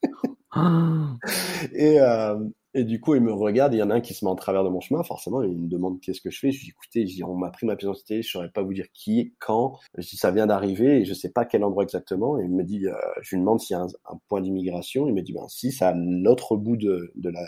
[1.73, 2.35] et, euh,
[2.75, 4.35] et du coup, il me regarde, il y en a un qui se met en
[4.35, 6.51] travers de mon chemin, forcément, il me demande qu'est-ce que je fais.
[6.51, 8.63] Je lui dis, écoutez, je dis, on m'a pris ma pièce d'identité, je saurais pas
[8.63, 9.77] vous dire qui, quand.
[9.97, 12.39] Je dis, ça vient d'arriver et je sais pas quel endroit exactement.
[12.39, 15.07] Et il me dit, euh, je lui demande s'il y a un, un point d'immigration.
[15.07, 17.43] Il me dit, ben si, c'est à l'autre bout de, de, la,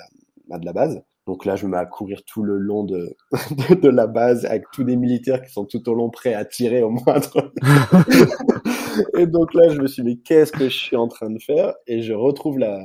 [0.47, 1.01] bah, de la base.
[1.25, 3.15] Donc là, je me mets à courir tout le long de,
[3.69, 6.45] de, de, la base avec tous les militaires qui sont tout au long prêts à
[6.45, 7.51] tirer au moindre.
[9.17, 11.39] et donc là, je me suis dit, mais qu'est-ce que je suis en train de
[11.39, 11.73] faire?
[11.87, 12.79] Et je retrouve la,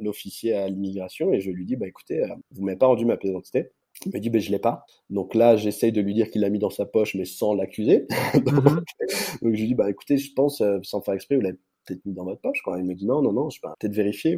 [0.00, 3.16] l'officier à l'immigration et je lui dis bah écoutez, euh, vous m'avez pas rendu ma
[3.16, 3.70] pièce d'identité.
[4.06, 4.84] Il me dit ben je l'ai pas.
[5.10, 8.06] Donc là j'essaye de lui dire qu'il l'a mis dans sa poche mais sans l'accuser.
[8.34, 9.42] donc, mm -hmm.
[9.42, 12.04] donc, je lui dis bah écoutez je pense euh, sans faire exprès vous l'avez peut-être
[12.06, 12.78] mis dans votre poche quoi.
[12.78, 14.32] Il me dit non non non je peux peut-être vérifier.
[14.32, 14.36] et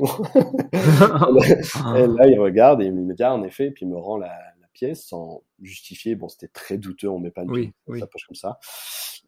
[2.18, 4.18] là il regarde et il me dit ah, en effet et puis il me rend
[4.18, 6.16] la, la pièce sans justifier.
[6.16, 8.00] Bon c'était très douteux on met pas oui, dans oui.
[8.00, 8.58] sa poche comme ça.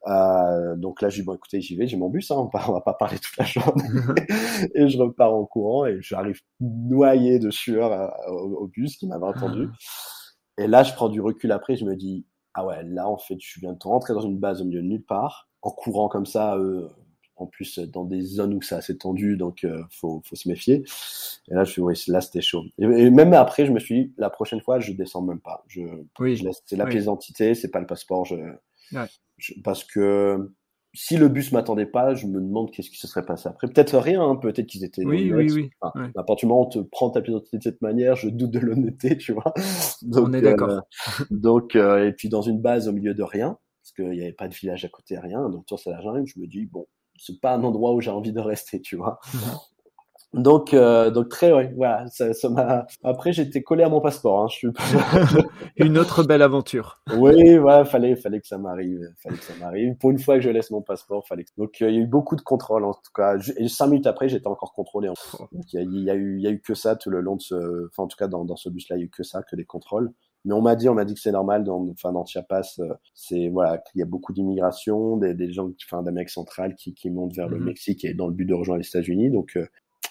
[0.06, 2.80] Euh, donc là, j'ai dit, bon, écoutez, j'y vais, j'ai mon bus, hein, on, va
[2.80, 3.84] pas parler toute la journée.
[4.74, 9.06] et je repars en courant et j'arrive noyé de sueur à, au, au, bus qui
[9.06, 9.68] m'avait entendu.
[10.56, 13.36] Et là, je prends du recul après, je me dis, ah ouais, là, en fait,
[13.40, 15.48] je viens de rentrer dans une base au milieu de nulle part.
[15.62, 16.56] en courant comme ça,
[17.36, 20.82] en plus dans des zones où c'est assez tendu, donc faut, faut se méfier.
[21.48, 22.64] Et là, je suis, oui, là c'était chaud.
[22.78, 25.64] Et, même après, je me suis dit, la prochaine fois, je descends même pas.
[25.68, 25.82] Je,
[26.18, 26.42] oui.
[26.64, 28.24] c'est la pièce d'identité, c'est pas le passeport.
[28.24, 28.34] Je,
[29.62, 30.52] parce que
[30.94, 33.68] si le bus m'attendait pas, je me demande qu'est-ce qui se serait passé après.
[33.68, 35.04] Peut-être rien, hein, peut-être qu'ils étaient.
[35.04, 35.70] Oui, oui, oui.
[35.80, 38.28] Enfin, À partir du moment où on te prend ta d'identité de cette manière, je
[38.28, 39.52] doute de l'honnêteté, tu vois.
[40.02, 40.70] Donc, on est d'accord.
[40.70, 44.22] Euh, donc, euh, et puis dans une base au milieu de rien, parce qu'il n'y
[44.22, 45.48] avait pas de village à côté, rien.
[45.48, 48.10] Donc, sur c'est la jungle, je me dis, bon, c'est pas un endroit où j'ai
[48.10, 49.20] envie de rester, tu vois.
[50.34, 52.86] Donc, euh, donc très, ouais, voilà, ça, ça m'a.
[53.02, 54.42] Après, j'étais collé à mon passeport.
[54.42, 54.68] Hein, je suis...
[55.76, 57.00] Une autre belle aventure.
[57.16, 59.96] Oui, voilà, fallait, fallait que ça m'arrive, fallait que ça m'arrive.
[59.96, 61.44] Pour une fois que je laisse mon passeport, fallait.
[61.44, 61.50] Que...
[61.56, 63.38] Donc, euh, il y a eu beaucoup de contrôles en tout cas.
[63.56, 65.08] Et cinq minutes après, j'étais encore contrôlé.
[65.08, 65.16] Donc,
[65.72, 67.20] il y, a, il y a eu, il y a eu que ça tout le
[67.20, 67.86] long de ce.
[67.86, 69.56] Enfin, en tout cas, dans, dans ce bus-là, il y a eu que ça, que
[69.56, 70.12] des contrôles.
[70.44, 71.64] Mais on m'a dit, on m'a dit que c'est normal.
[71.64, 75.70] Dans, enfin, dans Chiapas, euh, c'est voilà, qu'il y a beaucoup d'immigration, des, des gens,
[75.86, 77.64] enfin, d'Amérique centrale qui, qui montent vers le mhm.
[77.64, 79.30] Mexique et dans le but de rejoindre les États-Unis.
[79.30, 79.56] Donc,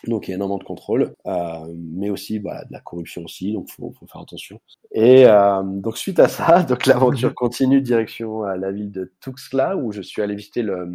[0.05, 3.53] donc il y a énormément de contrôle, euh, mais aussi voilà, de la corruption aussi,
[3.53, 4.59] donc faut, faut faire attention.
[4.91, 9.75] Et euh, donc suite à ça, donc l'aventure continue direction à la ville de Tuxtla
[9.77, 10.91] où je suis allé visiter le,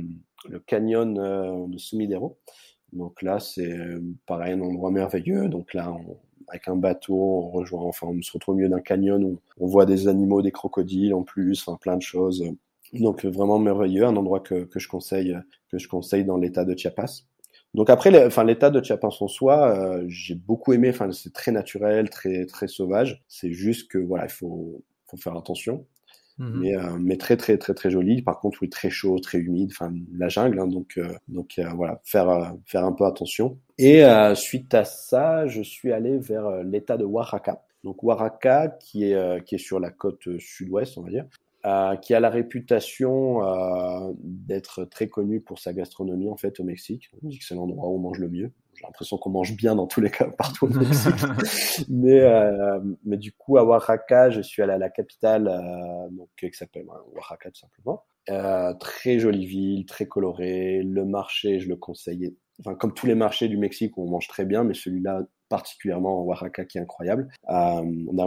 [0.49, 2.39] le canyon euh, de Sumidero.
[2.93, 3.75] Donc là c'est
[4.27, 5.49] pareil un endroit merveilleux.
[5.49, 6.17] Donc là on,
[6.49, 9.67] avec un bateau, on rejoint, enfin on se retrouve au milieu d'un canyon où on
[9.67, 12.45] voit des animaux, des crocodiles en plus, enfin plein de choses.
[12.93, 15.39] Donc vraiment merveilleux, un endroit que, que je conseille,
[15.71, 17.25] que je conseille dans l'état de Chiapas.
[17.75, 20.91] Donc après, enfin l'état de Chiapas en soi, euh, j'ai beaucoup aimé.
[20.91, 23.23] Enfin, c'est très naturel, très très sauvage.
[23.29, 25.87] C'est juste que voilà, il faut faut faire attention.
[26.39, 26.61] Mhm.
[26.61, 28.23] Mais, euh, mais très très très très joli.
[28.23, 29.71] Par contre, oui, très chaud, très humide.
[29.73, 30.59] Enfin, la jungle.
[30.59, 33.59] Hein, donc euh, donc voilà, faire faire un peu attention.
[33.79, 34.03] Et
[34.35, 37.65] suite à ça, je suis allé vers l'état de Oaxaca.
[37.85, 41.25] Donc Oaxaca, qui est qui est sur la côte sud-ouest, on va dire,
[41.65, 46.65] euh, qui a la réputation euh, d'être très connu pour sa gastronomie en fait au
[46.65, 47.11] Mexique.
[47.23, 48.53] On dit que c'est l'endroit où on mange le mieux.
[48.75, 51.15] J'ai l'impression qu'on mange bien dans tous les cas partout au Mexique.
[51.89, 56.29] mais euh, mais du coup à Oaxaca, je suis allé à la capitale euh, donc
[56.37, 58.05] qui s'appelle Oaxaca tout simplement.
[58.31, 60.83] Euh, très jolie ville, très colorée.
[60.83, 62.37] Le marché, je le conseillais.
[62.61, 66.25] Enfin, comme tous les marchés du Mexique, on mange très bien, mais celui-là particulièrement en
[66.25, 67.29] Oaxaca qui est incroyable.
[67.51, 68.25] Euh, on a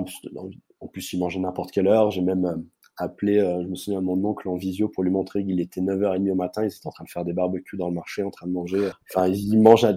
[0.81, 2.11] en plus, il mange à n'importe quelle heure.
[2.11, 2.65] J'ai même
[2.97, 6.31] appelé, euh, je me souviens, mon oncle en visio pour lui montrer qu'il était 9h30
[6.31, 8.47] au matin, ils étaient en train de faire des barbecues dans le marché, en train
[8.47, 8.89] de manger.
[9.09, 9.87] Enfin, ils mangent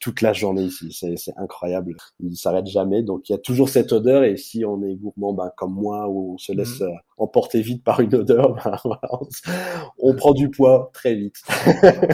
[0.00, 1.94] toute la journée ici, c'est incroyable.
[2.20, 5.32] Ils s'arrêtent jamais, donc il y a toujours cette odeur, et si on est gourmand,
[5.32, 6.88] ben, comme moi, où on se laisse mhm.
[6.88, 8.78] euh, emporter vite par une odeur, ben,
[9.98, 11.36] on, prend du poids très vite.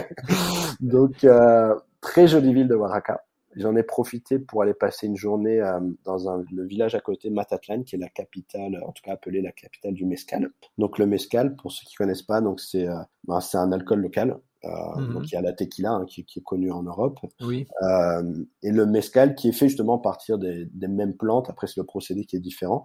[0.79, 3.24] donc, euh, très jolie ville de Oaxaca.
[3.55, 7.29] J'en ai profité pour aller passer une journée euh, dans un, le village à côté,
[7.29, 10.49] Matatlan, qui est la capitale, en tout cas appelée la capitale du mescal.
[10.77, 14.01] Donc le mescal, pour ceux qui connaissent pas, donc c'est euh, ben, c'est un alcool
[14.01, 14.37] local.
[14.65, 15.13] Euh, mhm.
[15.13, 17.19] Donc il y a la tequila hein, qui, qui, est connue en Europe.
[17.41, 17.67] Oui.
[17.83, 21.49] Euh, et le mescal qui est fait justement à partir des, des mêmes plantes.
[21.49, 22.83] Après c'est le procédé qui est différent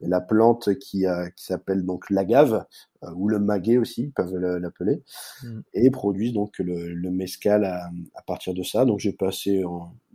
[0.00, 1.04] la plante qui,
[1.36, 2.64] qui s'appelle donc l'agave
[3.04, 5.02] euh, ou le maguey aussi, ils peuvent l'appeler,
[5.44, 5.60] mm.
[5.74, 8.84] et produisent donc le, le mescal à, à, partir de ça.
[8.84, 9.62] Donc j'ai passé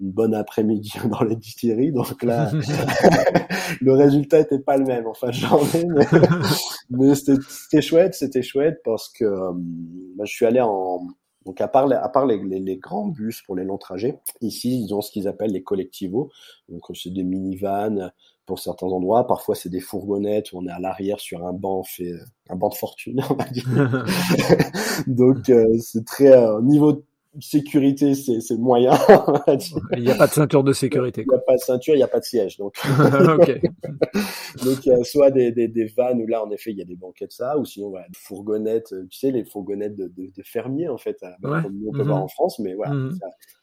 [0.02, 2.52] une bonne après-midi dans les distilleries, donc là
[3.82, 5.08] le résultat était pas le même.
[5.08, 6.06] Enfin j'en ai, mais,
[6.90, 9.52] mais c'était chouette, c'était chouette parce que euh,
[10.18, 11.08] bah, je suis allé en
[11.46, 14.82] donc à part, à part les, les, les, grands bus pour les longs trajets, ici
[14.82, 16.32] ils ont ce qu'ils appellent les collectivos.
[16.70, 18.12] Donc c'est des minivans
[18.46, 19.26] pour certains endroits.
[19.28, 22.14] Parfois, c'est des fourgonnettes où on est à l'arrière sur un banc fait
[22.50, 23.66] un banc de fortune, on va dire.
[25.08, 27.04] Donc, euh, c'est très euh, niveau
[27.40, 28.92] sécurité, c'est moyen.
[29.98, 31.24] Il n'y a pas de ceinture de sécurité.
[31.26, 32.58] Il n'y a pas de ceinture, il n'y a pas de siège.
[32.58, 32.76] Donc,
[34.64, 36.82] donc il y a soit des, des, des vannes où là, en effet, il y
[36.82, 40.32] a des banquettes ça, ou sinon, voilà, des fourgonnettes, tu sais, les fourgonnettes de, de,
[40.36, 42.24] de fermiers, en fait, comme on peut voir mhm.
[42.24, 43.18] en France, mais voilà, mhm.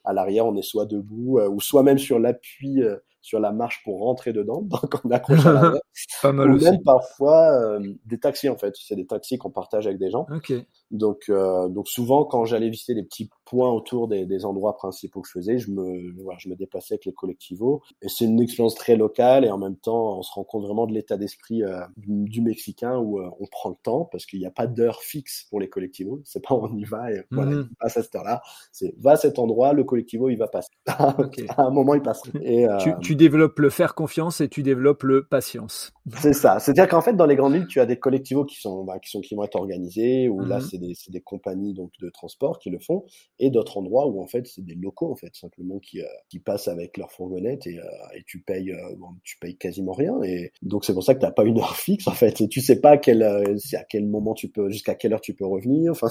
[0.04, 3.52] à l'arrière, on est soit debout, euh, ou soit même sur l'appui euh, sur la
[3.52, 5.80] marche pour rentrer dedans, donc on accroche à l'arrière.
[6.22, 6.64] Pas mal ou aussi.
[6.64, 10.26] même parfois euh, des taxis en fait, c'est des taxis qu'on partage avec des gens.
[10.30, 10.66] Okay.
[10.90, 15.20] Donc, euh, donc souvent quand j'allais visiter les petits points autour des, des, endroits principaux
[15.20, 17.83] que je faisais, je me, voilà, je me déplaçais avec les collectivos.
[18.03, 20.87] Et c'est une expérience très locale et en même temps, on se rend compte vraiment
[20.87, 24.46] de l'état d'esprit euh, du, Mexicain où euh, on prend le temps parce qu'il n'y
[24.46, 26.20] a pas d'heure fixe pour les collectivos.
[26.24, 27.68] C'est pas on y va et voilà, Mhm.
[27.70, 28.42] il passe à cette heure-là.
[28.72, 30.70] C'est va à cet endroit, le collectivo il va passer.
[31.57, 32.22] À un moment il passe.
[32.42, 35.92] Et, euh, Tu, tu développes le faire confiance et tu développes le patience.
[36.18, 36.58] C'est ça.
[36.58, 39.10] C'est-à-dire qu'en fait, dans les grandes villes, tu as des collectivos qui sont, bah, qui
[39.10, 40.66] sont, qui vont être organisés, où là, mhm.
[40.70, 43.04] c'est des, c'est des compagnies donc de transport qui le font,
[43.38, 46.38] et d'autres endroits où en fait, c'est des locaux en fait, simplement qui, euh, qui
[46.38, 50.22] passent avec leur fourgonnette et, euh, et tu payes, euh, tu payes quasiment rien.
[50.22, 52.60] Et donc c'est pour ça que t'as pas une heure fixe en fait, et tu
[52.60, 55.92] sais pas à quel, à quel moment tu peux, jusqu'à quelle heure tu peux revenir.
[55.92, 56.08] Enfin,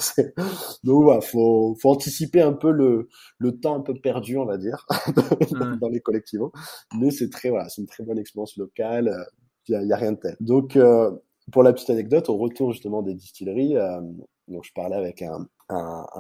[0.84, 4.58] donc voilà, faut, faut anticiper un peu le, le temps un peu perdu, on va
[4.58, 4.86] dire,
[5.82, 6.52] dans les collectivos.
[6.98, 9.26] Mais c'est très, voilà, c'est une très bonne expérience locale
[9.68, 10.36] il n'y a, rien de tel.
[10.40, 11.12] Donc, euh,
[11.52, 14.02] pour la petite anecdote, au retour justement des distilleries, euh,
[14.48, 15.48] donc je parlais avec un,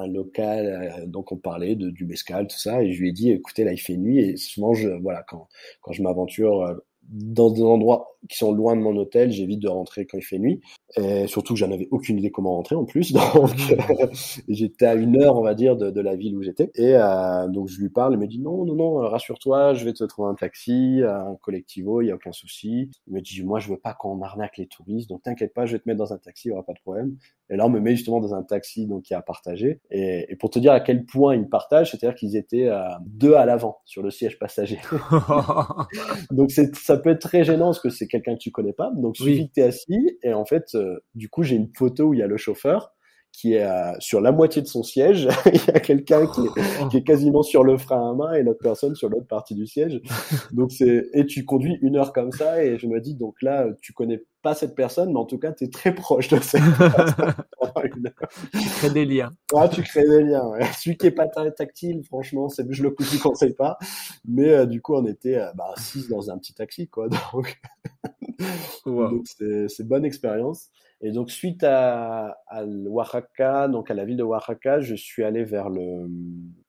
[0.07, 3.31] local, euh, donc on parlait de, du mescal, tout ça, et je lui ai dit,
[3.31, 5.47] écoutez, là il fait nuit, et souvent, je, voilà, quand,
[5.81, 10.05] quand je m'aventure dans des endroits qui sont loin de mon hôtel, j'évite de rentrer
[10.05, 10.59] quand il fait nuit.
[10.97, 13.13] Et surtout que j'en avais aucune idée comment rentrer en plus.
[13.33, 13.55] Donc
[14.47, 16.71] j'étais à une heure, on va dire, de, de la ville où j'étais.
[16.75, 19.93] Et euh, donc je lui parle, il me dit non, non, non, rassure-toi, je vais
[19.93, 22.89] te trouver un taxi, un collectivo, il y a aucun souci.
[23.07, 25.73] Il me dit moi je veux pas qu'on arnaque les touristes, donc t'inquiète pas, je
[25.73, 27.15] vais te mettre dans un taxi, il y aura pas de problème.
[27.49, 29.79] Et là on me met justement dans un taxi donc qui a partagé.
[29.91, 33.35] Et, et pour te dire à quel point ils partagent, c'est-à-dire qu'ils étaient euh, deux
[33.35, 34.79] à l'avant sur le siège passager.
[36.31, 38.91] donc ça peut être très gênant parce que c'est quelqu'un que tu connais pas.
[38.95, 42.07] Donc suffit que tu es assis et en fait euh, du coup, j'ai une photo
[42.07, 42.91] où il y a le chauffeur
[43.31, 43.67] qui est
[43.99, 45.27] sur la moitié de son siège.
[45.53, 46.41] il y a quelqu'un qui,
[46.89, 49.67] qui, est quasiment sur le frein à main et l'autre personne sur l'autre partie du
[49.67, 50.01] siège.
[50.51, 53.67] Donc c'est et tu conduis une heure comme ça et je me dis donc là
[53.81, 56.61] tu connais pas cette personne mais en tout cas tu es très proche de cette
[56.77, 57.33] personne.
[58.53, 59.31] tu crées des liens.
[59.51, 60.47] Ouais, tu crées des liens.
[60.47, 60.65] Ouais.
[60.77, 63.77] Celui qui est pas tactile, franchement, c'est je le je conseille pas.
[64.27, 67.07] Mais euh, du coup on était euh, bah, six dans un petit taxi quoi.
[67.33, 67.59] Donc
[68.85, 70.69] donc c'est bonne expérience.
[71.01, 75.43] Et donc suite à, à Oaxaca, donc à la ville de Oaxaca, je suis allé
[75.43, 76.09] vers le.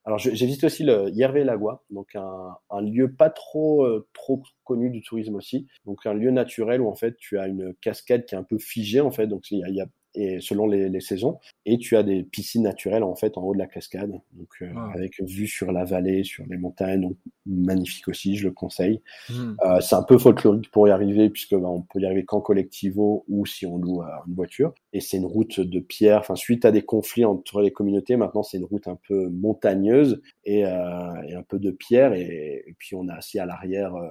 [0.06, 4.42] Alors j'ai visité aussi le Hierve Lagua, donc un, un, lieu pas trop euh, trop
[4.64, 8.24] connu du tourisme aussi, donc un lieu naturel où en fait tu as une cascade
[8.24, 10.88] qui est un peu figée en fait, donc il y y a et selon les,
[10.88, 11.38] les, saisons.
[11.66, 14.72] Et tu as des piscines naturelles en fait en haut de la cascade, donc euh,
[14.94, 19.00] avec vue sur la vallée, sur les montagnes, donc magnifique aussi, je le conseille.
[19.28, 19.54] Hmm.
[19.64, 22.40] Euh, c'est un peu folklorique pour y arriver puisque bah, on peut y arriver qu'en
[22.40, 24.74] collectivo ou si on loue euh, une voiture.
[24.92, 26.20] Et c'est une route de pierre.
[26.20, 30.20] Enfin, suite à des conflits entre les communautés, maintenant c'est une route un peu montagneuse
[30.44, 32.12] et, euh, et un peu de pierre.
[32.14, 34.08] Et, et, puis on a assis à l'arrière euh,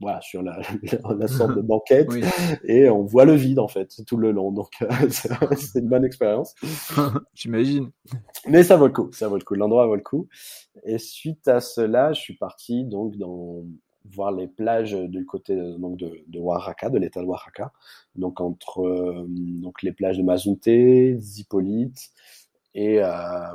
[0.00, 0.60] voilà sur la,
[1.18, 2.08] la sorte de banquette
[2.64, 4.52] et on voit le vide en fait tout le long.
[4.52, 6.54] Donc euh, c'est une bonne expérience.
[7.34, 7.90] J'imagine.
[8.46, 10.28] Mais ça vaut le coup ça vaut le coup l'endroit vaut le coup.
[10.84, 13.64] Et suite à cela je suis parti donc dans
[14.14, 17.72] voir les plages du côté donc de, de Oaxaca de l'état de Oaxaca.
[18.14, 22.10] Donc entre euh, donc les plages de Mazunte Zipolite
[22.74, 23.10] et euh,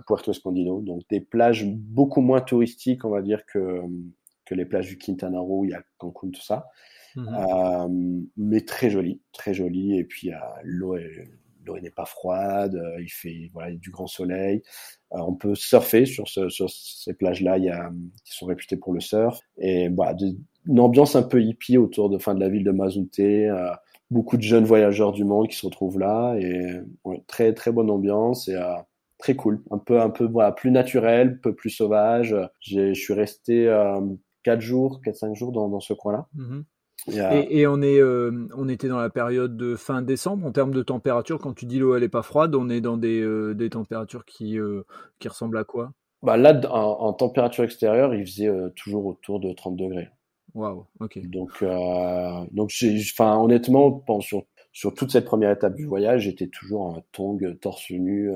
[0.06, 0.82] Puerto Escondido.
[0.82, 3.82] Donc des plages beaucoup moins touristiques on va dire que
[4.46, 6.68] que les plages du Quintana Roo, il y a Cancun, tout ça.
[7.16, 7.28] Mhm.
[7.28, 9.98] Euh, mais très joli, très joli.
[9.98, 10.96] Et puis euh, l'eau
[11.66, 14.62] l'eau n'est pas froide, euh, il fait voilà du grand soleil.
[15.14, 17.90] Euh, on peut surfer sur, ce, sur ces plages-là, il y a
[18.26, 19.40] qui sont réputées pour le surf.
[19.58, 20.16] Et voilà,
[20.66, 23.20] une ambiance un peu hippie autour de fin de la ville de Mazunte.
[23.20, 23.72] Euh,
[24.10, 27.90] beaucoup de jeunes voyageurs du monde qui se retrouvent là et ouais, très très bonne
[27.90, 28.60] ambiance et
[29.18, 32.36] très cool, un peu un peu voilà plus naturel, un peu plus sauvage.
[32.60, 33.68] Je suis resté
[34.44, 36.28] 4 jours, 4-5 jours dans, dans ce coin-là.
[36.36, 36.66] Mhm.
[37.08, 40.46] Et, et, on, est, euh, on était dans la période de fin décembre.
[40.46, 42.98] En termes de température, quand tu dis l'eau elle est pas froide, on est dans
[42.98, 44.84] des, euh, des températures qui, euh,
[45.20, 45.92] qui ressemblent à quoi?
[46.22, 50.10] Bah Là, en, en, température extérieure, il faisait toujours autour de 30 degrés.
[50.54, 51.20] Waouh, ok.
[51.28, 51.62] Donc,
[52.52, 52.72] donc
[53.12, 57.90] enfin, honnêtement, sur, sur toute cette première étape du voyage, j'étais toujours en tong, torse
[57.92, 58.32] nu,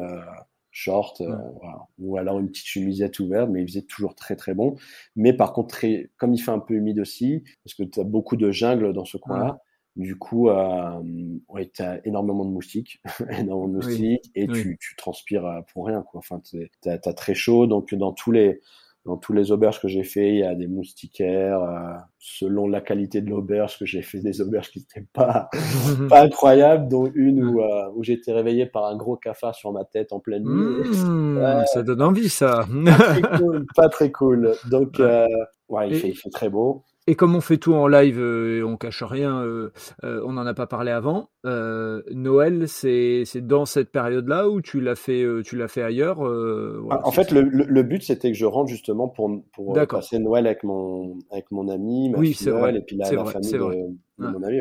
[0.78, 1.88] short, euh, voilà.
[1.98, 4.76] ou alors une petite chemisette ouverte, mais il faisait toujours très très bon.
[5.16, 8.04] Mais par contre, très, comme il fait un peu humide aussi, parce que tu as
[8.04, 9.60] beaucoup de jungle dans ce coin-là,
[9.96, 11.02] du coup, euh,
[11.50, 15.88] ouais, tu as énormément de moustiques, énormément de moustiques, et tu, tu, transpires euh, pour
[15.88, 16.04] rien.
[16.04, 16.20] Quoi.
[16.20, 18.62] Enfin, tu as, as, très chaud, donc dans tous les
[19.08, 21.62] dans tous les auberges que j'ai fait, il y a des moustiquaires.
[21.62, 25.50] Euh, selon la qualité de l'auberge, que j'ai fait des auberges qui n'étaient pas,
[26.10, 29.72] pas incroyables, dont une où, euh, où j'ai été réveillé par un gros cafard sur
[29.72, 30.90] ma tête en pleine nuit.
[30.90, 32.66] Mmh, ça donne envie, ça.
[32.86, 33.66] pas très cool.
[33.76, 34.54] Pas très cool.
[34.70, 35.26] Donc, euh,
[35.70, 36.84] ouais, il, fait, il fait très beau.
[37.10, 39.72] Et comme on fait tout en live, euh, on cache rien, euh,
[40.04, 41.30] euh, on n'en a pas parlé avant.
[41.46, 47.12] Noël, c'est dans cette période-là ou tu l'as fait, tu l'as fait ailleurs voilà, En
[47.12, 51.18] fait, le, le, but c'était que je rentre justement pour, pour passer Noël avec mon
[51.32, 54.44] avec mon ami, ma oui, fille Noël et puis la, la famille de, de mon
[54.44, 54.60] ami.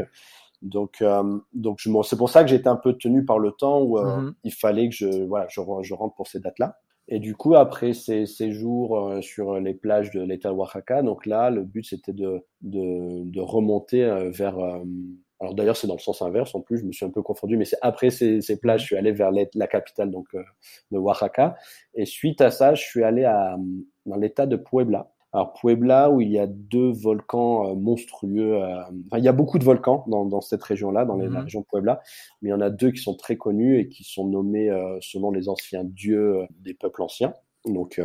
[0.63, 1.03] Donc,
[1.53, 4.33] donc c'est pour ça que j'étais un peu tenu par le temps où mm -hmm.
[4.45, 6.77] il fallait que je, voilà, je, je rentre pour ces dates-là.
[7.09, 11.25] Et du coup, après ces, ces jours euh, sur les plages de l'État Oaxaca, donc
[11.27, 14.83] là, le but c'était de, de, de, remonter euh, vers, euh,
[15.39, 17.57] alors d'ailleurs, c'est dans le sens inverse en plus, je me suis un peu confondu,
[17.57, 20.43] mais c'est après ces, ces plages, je suis allé vers la capitale donc euh,
[20.91, 21.57] de Oaxaca.
[21.95, 23.57] Et suite à ça, je suis allé à,
[24.07, 25.13] dans l'état de Puebla.
[25.37, 28.55] Alors Puebla, où il y a deux volcans euh, monstrueux.
[28.55, 31.31] Euh, enfin, il y a beaucoup de volcans dans, dans cette région-là, dans les, la
[31.31, 31.45] mhm.
[31.45, 32.01] région de Puebla,
[32.43, 34.71] mais il y en a deux qui sont très connus et qui sont nommés
[35.01, 37.35] selon les anciens dieux des peuples anciens.
[37.67, 38.01] Donc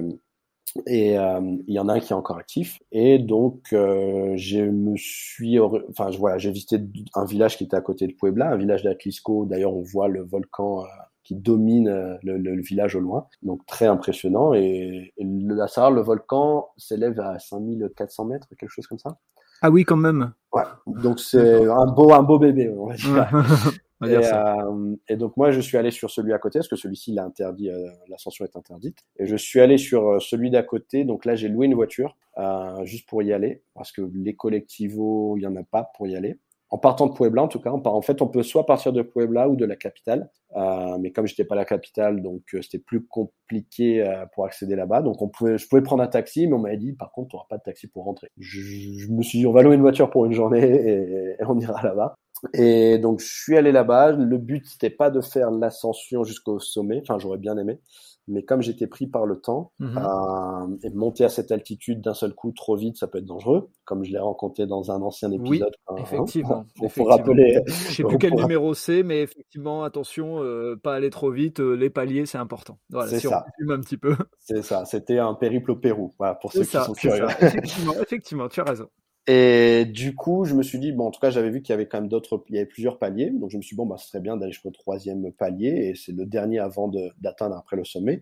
[0.87, 2.79] et euh, il y en a un qui est encore actif.
[2.91, 6.79] Et donc, euh, je me suis, enfin, voilà, j'ai visité
[7.15, 9.45] un village qui était à côté de Puebla, un village d'Atlisco.
[9.45, 10.87] D'ailleurs, on voit le volcan euh,
[11.23, 13.27] qui domine euh, le, le, village au loin.
[13.43, 14.53] Donc, très impressionnant.
[14.53, 15.25] Et, et
[15.61, 19.17] à savoir, le volcan s'élève à 5400 mètres, quelque chose comme ça.
[19.61, 20.33] Ah oui, quand même.
[20.53, 20.63] Ouais.
[20.87, 23.29] Donc, c'est un beau, un beau bébé, on va dire.
[24.03, 27.19] Et, euh, et, donc moi je suis allé sur celui à côté parce que celui-ci
[27.19, 28.97] interdit, euh, l'ascension est interdite.
[29.17, 31.05] Et je suis allé sur celui d'à côté.
[31.05, 35.37] Donc là j'ai loué une voiture euh, juste pour y aller parce que les collectivos
[35.37, 36.39] il y en a pas pour y aller.
[36.71, 38.93] En partant de Puebla en tout cas, on part, en fait on peut soit partir
[38.93, 40.29] de Puebla ou de la capitale.
[40.55, 45.01] Euh, mais comme j'étais pas la capitale, donc c'était plus compliqué pour accéder là-bas.
[45.01, 47.35] Donc on pouvait, je pouvais prendre un taxi, mais on m'avait dit par contre tu
[47.35, 48.29] n'auras pas de taxi pour rentrer.
[48.37, 51.45] Je, je, me suis dit on va louer une voiture pour une journée et, et
[51.45, 52.15] on ira là-bas.
[52.53, 54.11] Et donc je suis allé là-bas.
[54.13, 56.99] Le but c'était pas de faire l'ascension jusqu'au sommet.
[57.01, 57.79] Enfin j'aurais bien aimé,
[58.27, 59.97] mais comme j'étais pris par le temps mhm.
[59.97, 63.69] euh, et monter à cette altitude d'un seul coup trop vite, ça peut être dangereux.
[63.85, 65.75] Comme je l'ai rencontré dans un ancien épisode.
[65.89, 66.65] Oui, hein, effectivement.
[66.81, 67.61] Il faut rappeler.
[67.67, 71.59] Je sais plus quel numéro c'est, mais effectivement attention, euh, pas aller trop vite.
[71.59, 72.79] Euh, les paliers c'est important.
[72.89, 73.45] Voilà, si ça.
[73.65, 74.15] on un petit peu.
[74.39, 74.85] C'est ça.
[74.85, 76.13] C'était un périple au Pérou.
[76.17, 77.25] Voilà pour ceux qui sont curieux.
[77.39, 78.87] Effectivement, effectivement, tu as raison.
[79.27, 81.75] Et du coup, je me suis dit, bon, en tout cas, j'avais vu qu'il y
[81.75, 83.29] avait quand même d'autres, il y avait plusieurs paliers.
[83.29, 85.89] Donc, je me suis dit, bon, bah, ce serait bien d'aller jusqu'au troisième palier.
[85.89, 88.21] Et c'est le dernier avant d'atteindre après le sommet.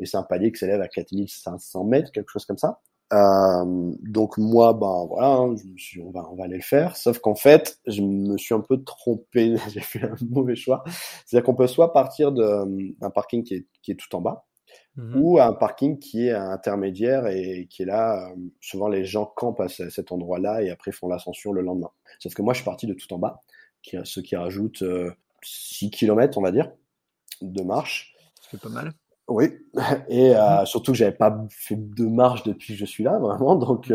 [0.00, 2.80] Et c'est un palier qui s'élève à 4500 mètres, quelque chose comme ça.
[3.12, 6.62] Euh, donc moi, ben voilà, hein, je me suis, on va, on va aller le
[6.62, 6.96] faire.
[6.96, 9.56] Sauf qu'en fait, je me suis un peu trompé.
[9.72, 10.84] J'ai fait un mauvais choix.
[11.26, 14.46] C'est-à-dire qu'on peut soit partir d'un parking qui est, qui est tout en bas,
[14.98, 18.30] Mmh ou un parking qui est intermédiaire et qui est là.
[18.30, 21.90] Euh, souvent, les gens campent à cet endroit-là et après font l'ascension le lendemain.
[22.18, 23.44] Sauf que moi, je suis parti de tout en bas,
[23.80, 24.82] qui, ce qui rajoute
[25.42, 26.72] 6 euh, km, on va dire,
[27.42, 28.16] de marche.
[28.50, 28.92] C'est pas mal.
[29.28, 29.56] Oui,
[30.08, 33.20] et euh, mmh surtout que j'avais pas fait de marche depuis que je suis là,
[33.20, 33.54] vraiment.
[33.54, 33.90] Donc,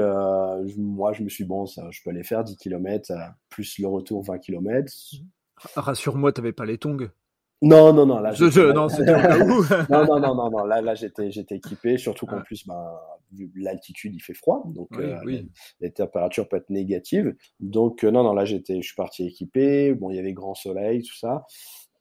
[0.78, 3.12] moi, je me suis dit, bon, ça, je peux aller faire 10 km,
[3.50, 4.94] plus le retour 20 km.
[5.76, 7.10] Rassure-moi, tu n'avais pas les tongs
[7.64, 8.20] non, non, non.
[8.20, 8.88] Là, je, non,
[9.90, 10.66] non, non, non, non, non.
[10.66, 11.98] Là, là, j'étais, j'étais équipé.
[11.98, 13.00] Surtout qu'en plus, ben,
[13.56, 15.18] l'altitude, il fait froid, donc euh,
[15.80, 17.36] Les, températures peuvent être négatives.
[17.60, 19.94] Donc, euh, non, non, là, j'étais, je suis parti équipé.
[19.94, 21.46] Bon, il y avait grand soleil, tout ça.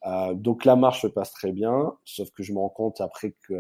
[0.07, 1.95] Euh, donc, la marche se passe très bien.
[2.05, 3.55] Sauf que je me rends compte après que,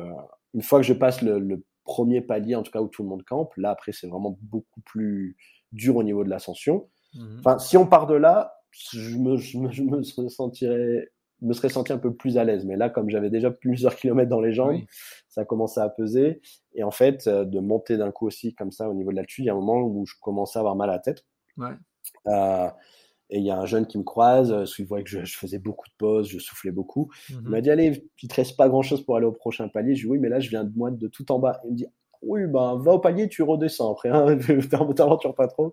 [0.55, 3.09] une fois que je passe le, le premier palier, en tout cas où tout le
[3.09, 5.37] monde campe, là, après, c'est vraiment beaucoup plus
[5.71, 6.88] dur au niveau de l'ascension.
[7.15, 7.38] Mhm.
[7.38, 11.11] Enfin, si on part de là, je me, je me, je me sentirais
[11.43, 12.65] me serais senti un peu plus à l'aise.
[12.65, 14.81] Mais là, comme j'avais déjà plusieurs kilomètres dans les jambes,
[15.29, 16.41] ça commençait à peser.
[16.75, 19.45] Et en fait, euh, de monter d'un coup aussi comme ça au niveau de l'altitude,
[19.45, 21.25] il y a un moment où je commençais à avoir mal à la tête.
[21.57, 21.73] Ouais.
[22.29, 22.69] Euh,
[23.31, 25.39] et il y a un jeune qui me croise, euh, il voyait que je, je,
[25.39, 27.11] faisais beaucoup de pauses, je soufflais beaucoup.
[27.31, 29.95] Il m'a dit, allez, il te reste pas grand chose pour aller au prochain palier.
[29.95, 31.61] Je dis, oui, mais là, je viens de moi de tout en bas.
[31.65, 31.87] Il me dit,
[32.21, 34.39] oui, ben, va au palier, tu redescends après, hein,
[34.95, 35.73] t'aventures pas trop.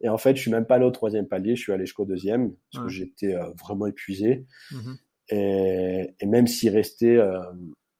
[0.00, 2.04] Et en fait, je suis même pas allé au troisième palier, je suis allé jusqu'au
[2.04, 4.44] deuxième, parce que j'étais vraiment épuisé.
[4.72, 4.98] Mhm.
[5.28, 7.40] Et, et même s'il restait, euh,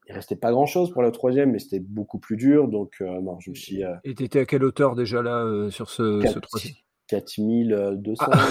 [0.08, 2.68] il restait pas grand chose pour le troisième, mais c'était beaucoup plus dur.
[2.68, 3.84] Donc, euh, non, je me suis.
[3.84, 6.74] Euh, et t'étais à quelle hauteur déjà là euh, sur ce, 4, ce troisième
[7.08, 8.48] 4200, ah.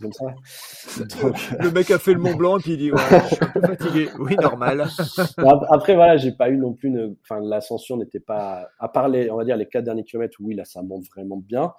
[0.00, 0.24] comme ça.
[1.22, 1.34] Donc...
[1.60, 3.48] Le mec a fait le Mont Blanc et puis il dit ouais, je suis un
[3.48, 4.08] peu fatigué.
[4.18, 4.86] Oui, normal.
[5.70, 7.16] Après voilà, j'ai pas eu non plus une...
[7.22, 10.54] enfin l'ascension n'était pas à part les on va dire les quatre derniers kilomètres oui
[10.54, 11.72] là ça monte vraiment bien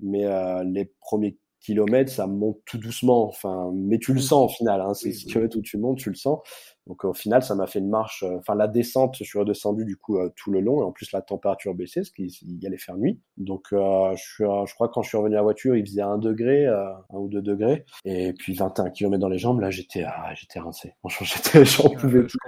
[0.00, 3.28] mais euh, les premiers kilomètres, ça monte tout doucement.
[3.28, 4.80] Enfin, mais tu le sens au final.
[4.80, 6.38] Hein, c'est 6 km où tu montes, tu le sens.
[6.86, 8.22] Donc au final, ça m'a fait une marche.
[8.22, 10.80] Euh, enfin, la descente, je suis redescendu du coup euh, tout le long.
[10.80, 13.20] Et en plus, la température baissait, ce qui y allait faire nuit.
[13.36, 15.84] Donc euh, je, suis, je crois que quand je suis revenu à la voiture, il
[15.84, 17.84] faisait 1 degré, 1 ou 2 degrés.
[18.04, 20.94] Et puis 21 km dans les jambes, là, j'étais ah, j'étais rincé.
[21.00, 22.38] Franchement, j'étais, j'en pouvais plus.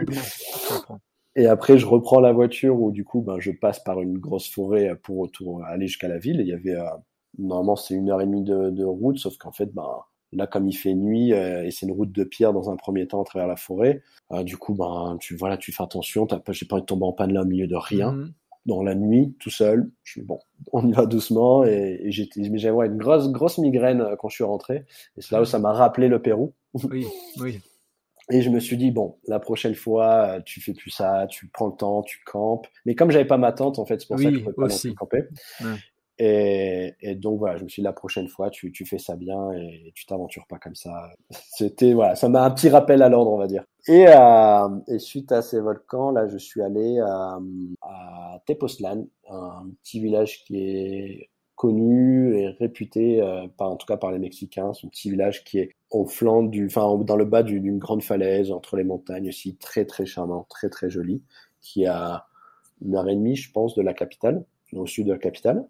[1.34, 4.48] Et après, je reprends la voiture où du coup, ben, je passe par une grosse
[4.48, 6.40] forêt pour retour, aller jusqu'à la ville.
[6.40, 6.76] Et il y avait
[7.38, 9.88] Normalement, c'est une heure et demie de, de route, sauf qu'en fait, ben,
[10.32, 13.06] là, comme il fait nuit euh, et c'est une route de pierre dans un premier
[13.06, 16.26] temps à travers la forêt, euh, du coup, ben, tu voilà, tu fais attention.
[16.26, 18.12] T'as pas, j'ai pas envie de tomber en panne là au milieu de rien.
[18.12, 18.32] Mhm.
[18.66, 20.40] Dans la nuit, tout seul, je suis bon,
[20.72, 24.84] on y va doucement et, j'avais une grosse, grosse migraine euh, quand je suis rentré.
[25.16, 26.54] Et c'est là où ça m'a rappelé le Pérou.
[26.90, 27.06] Oui,
[27.38, 27.60] oui.
[28.30, 31.68] Et je me suis dit bon, la prochaine fois, tu fais plus ça, tu prends
[31.68, 32.66] le temps, tu campes.
[32.84, 34.66] Mais comme j'avais pas ma tente, en fait, c'est pour ça que je pouvais pas
[34.66, 34.94] aussi.
[34.94, 35.24] camper.
[35.62, 35.76] Ouais.
[36.20, 39.92] Et, donc voilà, je me suis dit la prochaine fois, tu, fais ça bien et
[39.94, 41.10] tu t'aventures pas comme ça.
[41.30, 43.64] C'était voilà, ça m'a un petit rappel à l'ordre, on va dire.
[43.86, 47.38] Et, euh, suite à ces volcans, là, je suis allé à,
[47.82, 54.12] à Tepoztlán, un petit village qui est connu et réputé, euh, en tout cas par
[54.12, 54.72] les Mexicains.
[54.74, 58.02] C'est un petit village qui est au flanc du, enfin dans le bas d'une grande
[58.02, 61.22] falaise entre les montagnes aussi, très très charmant, très très joli,
[61.60, 62.26] qui a
[62.80, 65.66] une heure et demie, je pense, de la capitale, au sud de la capitale.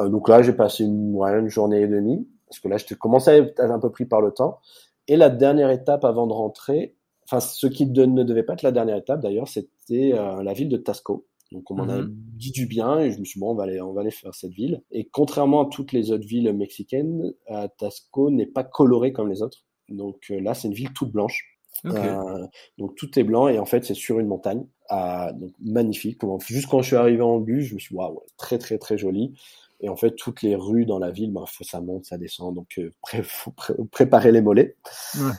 [0.00, 3.30] Euh, donc là, j'ai passé une, une journée et demie, parce que là, je commençais
[3.30, 4.60] à être un peu pris par le temps.
[5.08, 8.72] Et la dernière étape avant de rentrer, enfin, ce qui ne devait pas être la
[8.72, 11.26] dernière étape d'ailleurs, c'était euh, la ville de Tasco.
[11.52, 12.14] Donc on m'en a mhm.
[12.36, 14.10] dit du bien et je me suis dit bon on va aller on va aller
[14.10, 14.82] faire cette ville.
[14.90, 19.40] Et contrairement à toutes les autres villes mexicaines, euh, Tasco n'est pas coloré comme les
[19.40, 19.64] autres.
[19.88, 21.50] Donc euh, là c'est une ville toute blanche.
[21.86, 22.46] Euh,
[22.78, 24.66] donc tout est blanc et en fait c'est sur une montagne.
[24.90, 26.20] Euh, donc magnifique.
[26.46, 28.98] Juste quand je suis arrivé en bus, je me suis dit waouh très très très
[28.98, 29.34] joli.
[29.80, 32.54] Et en fait toutes les rues dans la ville, ben, ça monte, ça descend.
[32.54, 32.80] Donc
[33.12, 33.52] il faut
[33.90, 34.76] préparer les mollets.
[35.16, 35.32] Ouais.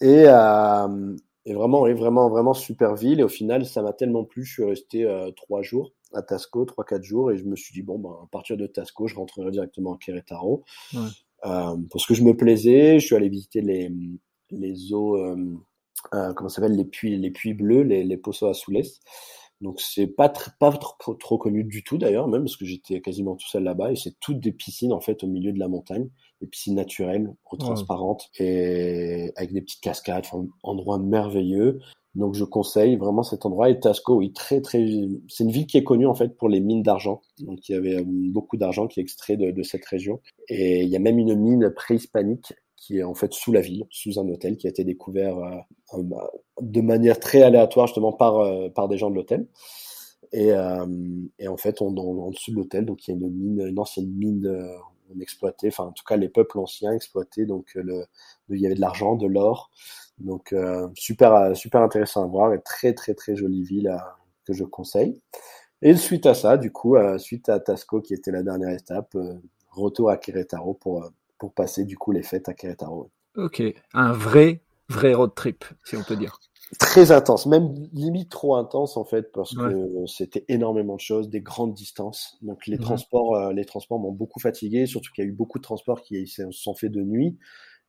[0.00, 1.16] Et, euh,
[1.46, 3.20] et vraiment, vraiment, vraiment super ville.
[3.20, 6.64] Et au final, ça m'a tellement plu, je suis resté euh, trois jours à Tasco,
[6.64, 9.16] trois, quatre jours, et je me suis dit, bon, ben, à partir de Tasco, je
[9.16, 10.64] rentrerai directement à Querétaro.
[10.92, 11.00] Ouais.
[11.44, 13.92] Euh, parce que je me plaisais, je suis allé visiter les,
[14.50, 15.36] les eaux, euh,
[16.14, 18.82] euh comment ça s'appelle, les puits, les puits bleus, les, les Pozos Azules.
[19.60, 23.36] Donc c'est pas pas trop, trop, connu du tout d'ailleurs, même parce que j'étais quasiment
[23.36, 26.08] tout seul là-bas et c'est toutes des piscines en fait au milieu de la montagne,
[26.42, 31.80] des piscines naturelles, eau transparente et avec des petites cascades, enfin, endroit merveilleux.
[32.14, 34.86] Donc je conseille vraiment cet endroit et Tasco, oui, très très,
[35.28, 37.20] c'est une ville qui est connue en fait pour les mines d'argent.
[37.40, 40.82] Donc il y avait euh, beaucoup d'argent qui est extrait de, de cette région et
[40.82, 44.18] il y a même une mine préhispanique qui est en fait sous la ville, sous
[44.20, 45.56] un hôtel, qui a été découvert euh,
[45.94, 46.02] euh,
[46.60, 49.46] de manière très aléatoire justement par, euh, par des gens de l'hôtel.
[50.32, 50.50] Et,
[51.38, 53.78] et, en fait, on, en, dessous de l'hôtel, donc il y a une mine, une
[53.78, 54.68] ancienne mine
[55.14, 58.04] on exploitait, enfin en tout cas les peuples anciens exploitaient, donc le,
[58.50, 59.70] il y avait de l'argent, de l'or,
[60.18, 60.52] donc
[60.96, 63.96] super super intéressant à voir et très très très jolie ville
[64.44, 65.22] que je conseille.
[65.80, 69.16] Et suite à ça, du coup, suite à Tasco qui était la dernière étape,
[69.70, 71.08] retour à Querétaro pour
[71.38, 73.10] pour passer du coup les fêtes à Querétaro.
[73.36, 73.62] Ok,
[73.92, 76.38] un vrai, vrai road trip, si on peut dire.
[76.80, 81.40] Très intense, même limite trop intense en fait, parce que c'était énormément de choses, des
[81.40, 82.38] grandes distances.
[82.42, 85.58] Donc les transports, euh, les transports m'ont beaucoup fatigué, surtout qu'il y a eu beaucoup
[85.58, 87.38] de transports qui sont faits de nuit.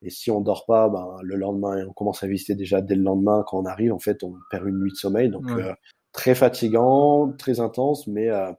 [0.04, 3.02] Et si on dort pas, ben, le lendemain, on commence à visiter déjà dès le
[3.02, 3.93] lendemain quand on arrive.
[3.93, 5.74] En fait, on perd une nuit de sommeil, donc euh,
[6.12, 8.52] très fatigant, très intense, mais euh,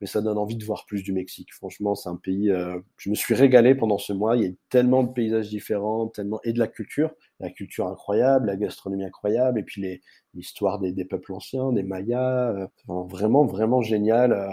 [0.00, 1.52] mais ça donne envie de voir plus du Mexique.
[1.52, 2.50] Franchement, c'est un pays.
[2.50, 4.36] Euh, je me suis régalé pendant ce mois.
[4.36, 8.46] Il y a tellement de paysages différents, tellement et de la culture, la culture incroyable,
[8.46, 10.00] la gastronomie incroyable, et puis
[10.34, 12.52] l'histoire des, des, peuples anciens, des Mayas.
[12.52, 14.48] Euh, vraiment, vraiment génial euh,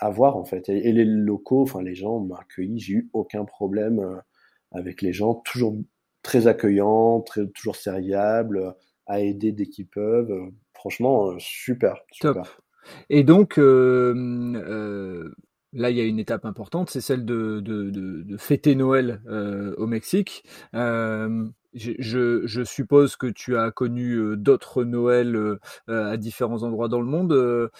[0.00, 0.68] à voir en fait.
[0.68, 2.80] Et, les locaux, enfin les gens m'ont accueilli.
[2.80, 4.20] J'ai eu aucun problème
[4.72, 5.76] avec les gens, toujours
[6.22, 7.24] très accueillants,
[7.54, 8.74] toujours serviables,
[9.06, 10.32] à aider dès qu'ils peuvent.
[10.72, 12.60] franchement, super, super.
[13.08, 14.14] Et donc, euh,
[14.56, 15.34] euh,
[15.72, 19.20] là, il y a une étape importante, c'est celle de, de, de, de, fêter Noël
[19.28, 20.44] euh, au Mexique.
[21.72, 27.70] Je, je, suppose que tu as connu d'autres Noëls à différents endroits dans le monde.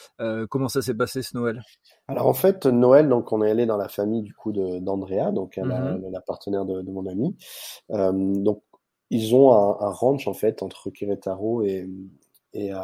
[0.49, 1.63] comment ça s'est passé ce Noël?
[2.07, 5.57] Alors en fait, Noël, donc on est allé dans la famille du coup d'Andrea, donc
[5.57, 7.37] la, la, partenaire de, de mon ami.
[7.89, 8.63] donc
[9.13, 11.91] ils ont un, un, ranch en fait entre Querétaro et,
[12.55, 12.79] et, euh,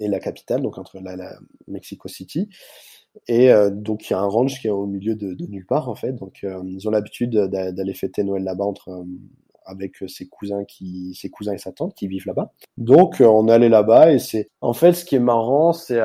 [0.00, 1.32] et la capitale, donc entre la, la
[1.68, 2.48] Mexico City.
[3.28, 5.66] Et euh, donc il y a un ranch qui est au milieu de, de nulle
[5.66, 6.12] part en fait.
[6.12, 9.04] Donc euh, ils ont l'habitude d'aller fêter Noël là-bas entre
[9.66, 12.52] avec ses cousins qui ses cousins et sa tante qui vivent là-bas.
[12.76, 16.00] Donc on allait là-bas et c'est en fait ce qui est marrant, c'est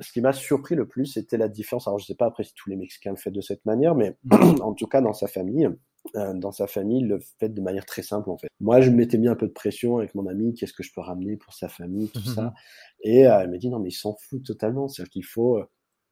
[0.00, 1.88] ce qui m'a surpris le plus, c'était la différence.
[1.88, 4.16] Alors je sais pas après si tous les Mexicains le font de cette manière, mais
[4.62, 5.68] en tout cas dans sa famille,
[6.14, 8.48] dans sa famille le fait de manière très simple en fait.
[8.60, 11.00] Moi, je m'étais mis un peu de pression avec mon ami, qu'est-ce que je peux
[11.00, 12.52] ramener pour sa famille, tout ça.
[13.02, 15.64] Et euh, elle m'a dit non mais il s'en fout totalement, c'est-à-dire qu'il faut euh,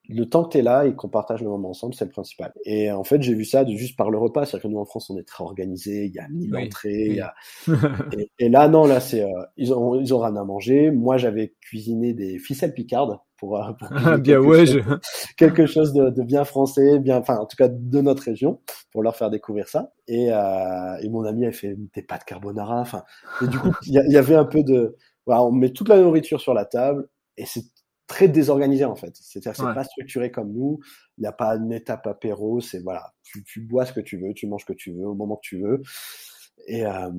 [0.09, 2.53] le temps que tu es là et qu'on partage le moment ensemble, c'est le principal.
[2.64, 4.45] Et en fait, j'ai vu ça de, juste par le repas.
[4.45, 6.07] C'est-à-dire que nous, en France, on est très organisé.
[6.07, 7.07] Il y a mille entrées.
[7.07, 7.34] Il y a...
[8.40, 9.24] et, là, non, là, c'est,
[9.57, 10.90] ils ont, ils ont rien à manger.
[10.90, 13.88] Moi, j'avais cuisiné des ficelles picardes pour, euh, pour
[14.20, 14.82] bien ouais, chose,
[15.36, 18.61] quelque chose de, de, bien français, bien, enfin en tout cas de notre région,
[18.93, 19.93] pour leur faire découvrir ça.
[20.07, 22.78] Et, euh, et mon ami a fait des pâtes carbonara.
[22.78, 23.03] Enfin,
[23.43, 26.01] et du coup, il y, y, avait un peu de, voilà, on met toute la
[26.01, 27.64] nourriture sur la table et c'est
[28.07, 29.16] très désorganisé en fait.
[29.16, 30.78] C'est-à-dire c'est pas structuré comme nous.
[31.18, 32.61] Il n'y a pas une étape apéro.
[32.61, 35.09] C'est voilà, tu, tu, bois ce que tu veux, tu manges ce que tu veux
[35.09, 35.82] au moment que tu veux.
[36.68, 37.11] Et, euh,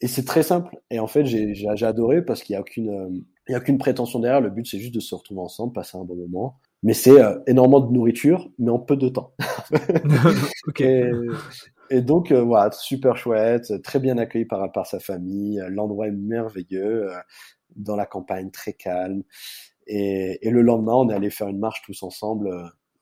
[0.00, 0.76] et c'est très simple.
[0.90, 4.18] Et en fait, j'ai adoré parce qu'il n'y a aucune, il y a aucune prétention
[4.18, 4.40] derrière.
[4.40, 6.58] Le but, c'est juste de se retrouver ensemble, passer un bon moment.
[6.82, 9.34] Mais c'est euh, énormément de nourriture, mais en peu de temps.
[11.90, 15.62] et, donc voilà, super chouette, très bien accueilli par par sa famille.
[15.70, 17.08] L'endroit est merveilleux,
[17.74, 19.22] dans la campagne, très calme.
[19.86, 22.50] Et, et, le lendemain, on est allé faire une marche tous ensemble,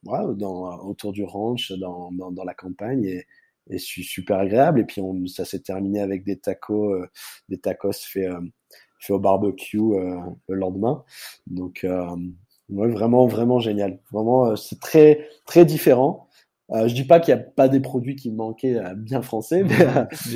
[0.05, 3.05] dans, autour du ranch, dans, dans, dans la campagne.
[3.05, 3.27] Et,
[3.71, 4.81] et super agréable.
[4.81, 7.07] Et puis on, ça s'est terminé avec des tacos, euh,
[7.49, 8.41] des tacos faits euh,
[8.99, 10.19] fait au barbecue euh,
[10.49, 11.05] le lendemain.
[11.47, 11.87] Donc
[12.69, 13.99] ouais, vraiment vraiment génial.
[14.13, 16.29] Vraiment c'est très très différent.
[16.73, 19.77] Euh, je dis pas qu'il n'y a pas des produits qui manquaient bien français, mais,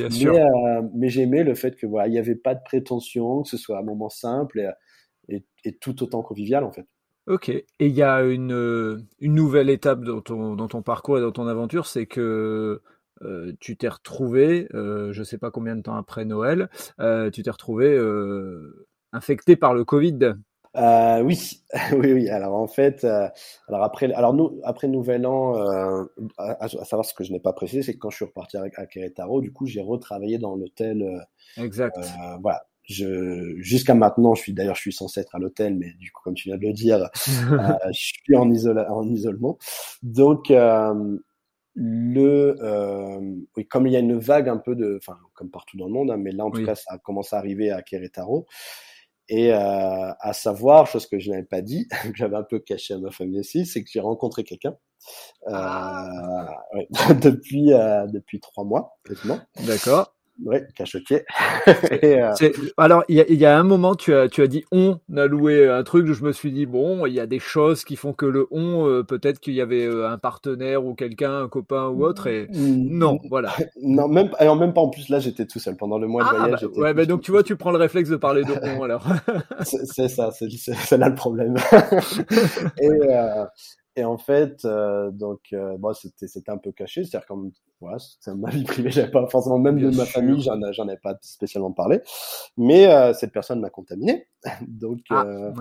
[0.09, 3.43] bien mais, mais j'ai aimé le fait que voilà, il n'y avait pas de prétention,
[3.43, 6.87] que ce soit un moment simple et, et, et tout autant convivial en fait.
[7.27, 7.49] Ok.
[7.49, 11.33] Et il y a une, une nouvelle étape dans ton, dans ton parcours et dans
[11.33, 12.81] ton aventure, c'est que
[13.23, 17.31] euh, tu t'es retrouvé, euh, je ne sais pas combien de temps après Noël, euh,
[17.31, 17.99] tu t'es retrouvé
[19.13, 20.35] infecté par le Covid?
[20.75, 21.63] oui,
[21.93, 22.29] oui, oui.
[22.29, 25.55] Alors en fait, alors après, alors nous, après Nouvel An,
[26.39, 28.79] à, savoir ce que je n'ai pas précisé, c'est que quand je suis reparti avec,
[28.79, 31.27] à Querétaro, du coup, j'ai retravaillé dans l'hôtel.
[31.57, 31.99] exact.
[32.41, 32.63] voilà.
[32.85, 36.23] Je, jusqu'à maintenant, je suis d'ailleurs, je suis censé être à l'hôtel, mais du coup,
[36.25, 39.59] comme tu viens de le dire, je suis en, en isolement.
[40.03, 40.51] Donc,
[41.83, 43.19] le euh,
[43.57, 45.93] oui comme il y a une vague un peu de enfin comme partout dans le
[45.93, 48.47] monde hein, mais là en tout cas ça a commencé à arriver à Querétaro.
[49.33, 52.95] Et euh, à savoir chose que je n'avais pas dit que j'avais un peu caché
[52.95, 54.77] à ma famille aussi c'est que j'ai rencontré quelqu'un
[55.47, 56.59] euh, ah.
[56.75, 56.89] ouais,
[57.23, 60.15] depuis euh, depuis trois mois quasiment d'accord
[60.45, 61.25] oui, cachotier.
[62.03, 62.33] euh...
[62.77, 65.69] Alors, il y, y, a un moment, tu as, tu as dit on a loué
[65.69, 68.27] un truc, je me suis dit, bon, il y a des choses qui font que
[68.27, 72.05] le on, euh, peut-être qu'il y avait euh, un partenaire ou quelqu'un, un copain ou
[72.05, 73.53] autre, et non, voilà.
[73.83, 76.29] non, même, alors même pas en plus, là, j'étais tout seul pendant le mois de
[76.31, 76.63] ah, voyage.
[76.63, 79.07] Bah, ouais, bah, donc tu vois, tu prends le réflexe de parler de on, alors.
[79.63, 81.57] c'est ça, c'est là le problème.
[82.81, 83.45] et, euh,
[83.97, 87.51] et en fait, euh, donc, euh, bon, c'était, c'était un peu caché, c'est-à-dire comme,
[87.81, 90.97] voilà, c'est ma vie privée, j'avais pas forcément, même de ma famille, j'en, j'en ai
[90.97, 92.01] pas spécialement parlé,
[92.57, 94.29] mais euh, cette personne m'a contaminé,
[94.69, 95.01] donc.
[95.11, 95.25] Ah.
[95.27, 95.53] Euh,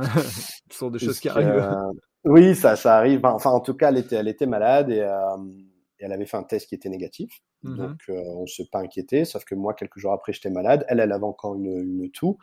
[0.70, 1.48] Ce sont des choses qui arrivent.
[1.48, 1.92] Euh,
[2.26, 3.22] oui, ça, ça arrive.
[3.24, 6.44] Enfin, en tout cas, elle était, elle était malade et, et elle avait fait un
[6.44, 7.32] test qui était négatif,
[7.64, 9.24] mmh donc on s'est pas inquiété.
[9.24, 10.86] Sauf que moi, quelques jours après, j'étais malade.
[10.90, 12.38] Elle, elle avait encore une, une toux,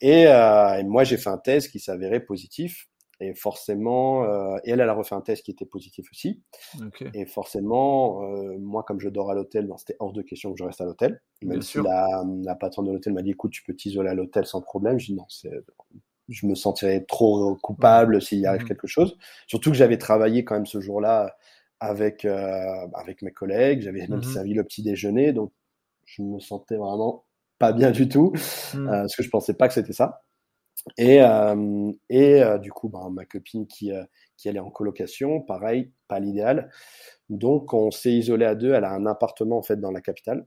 [0.00, 2.88] et, et moi, j'ai fait un test qui s'avérait positif.
[3.22, 6.42] Et forcément, euh, et elle, elle a refait un test qui était positif aussi.
[7.14, 10.58] Et forcément, euh, moi, comme je dors à l'hôtel, ben, c'était hors de question que
[10.58, 11.22] je reste à l'hôtel.
[11.42, 14.44] Même si la, la patronne de l'hôtel m'a dit, écoute, tu peux t'isoler à l'hôtel
[14.44, 14.98] sans problème.
[14.98, 15.26] Je dis non,
[16.28, 19.16] je me sentirais trop coupable s'il y arrive mmh quelque chose.
[19.46, 21.36] Surtout que j'avais travaillé quand même ce jour-là
[21.78, 23.82] avec euh, avec mes collègues.
[23.82, 25.52] J'avais même mmh servi le petit déjeuner, donc
[26.04, 27.24] je me sentais vraiment
[27.58, 28.32] pas bien du tout,
[28.74, 28.86] mmh.
[28.86, 30.22] parce que je pensais pas que c'était ça.
[30.98, 34.04] Et, euh, et euh, du coup, bah, ma copine qui, euh,
[34.36, 36.70] qui allait en colocation, pareil, pas l'idéal.
[37.28, 38.72] Donc, on s'est isolé à deux.
[38.72, 40.46] Elle a un appartement en fait dans la capitale.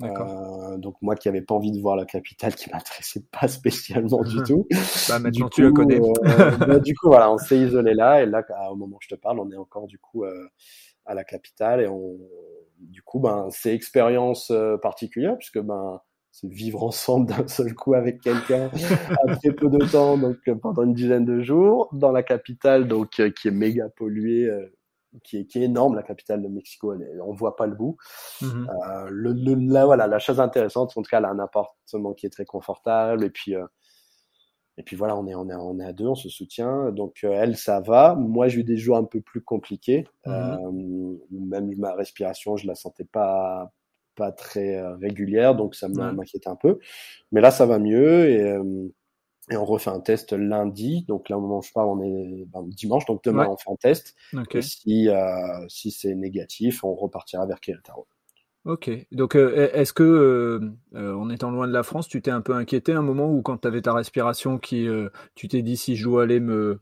[0.00, 4.22] Euh, donc moi qui n'avais pas envie de voir la capitale, qui m'intéressait pas spécialement
[4.22, 4.64] du tout.
[5.08, 5.98] bah, maintenant tu le connais.
[5.98, 9.16] bah, du coup voilà, on s'est isolé là et là au moment où je te
[9.16, 10.24] parle, on est encore du coup
[11.04, 12.16] à la capitale et on,
[12.78, 16.00] du coup ben c'est expérience particulière puisque ben
[16.30, 18.70] c'est vivre ensemble d'un seul coup avec quelqu'un
[19.26, 22.86] à très peu de temps, donc euh, pendant une dizaine de jours, dans la capitale,
[22.86, 24.72] donc euh, qui est méga polluée, euh,
[25.24, 27.96] qui est, qui est énorme, la capitale de Mexico, elle, on voit pas le bout.
[28.42, 28.66] Mmh
[29.10, 32.26] le, le, là, voilà, la chose intéressante, en tout cas, elle a un appartement qui
[32.26, 33.54] est très confortable, et puis
[34.76, 36.92] et puis voilà, on est, on est, on est à deux, on se soutient.
[36.92, 38.14] Donc elle, ça va.
[38.14, 40.06] Moi, j'ai eu des jours un peu plus compliqués.
[40.24, 43.72] Mmh même ma respiration, je la sentais pas
[44.18, 46.78] pas très euh, régulière, donc ça m'inquiète un peu.
[47.30, 48.92] Mais là, ça va mieux et, euh,
[49.50, 51.04] et, on refait un test lundi.
[51.06, 53.70] Donc là, au moment où je parle, on est ben, dimanche, donc demain, on fait
[53.70, 54.16] un test.
[54.52, 58.06] Et si, euh, si c'est négatif, on repartira vers Querétaro.
[58.64, 58.90] Ok.
[59.12, 60.60] Donc, euh, est-ce que, euh,
[60.94, 63.40] euh, en étant loin de la France, tu t'es un peu inquiété un moment où,
[63.40, 64.86] quand tu avais ta respiration, qui,
[65.34, 66.80] tu t'es dit si je dois aller me,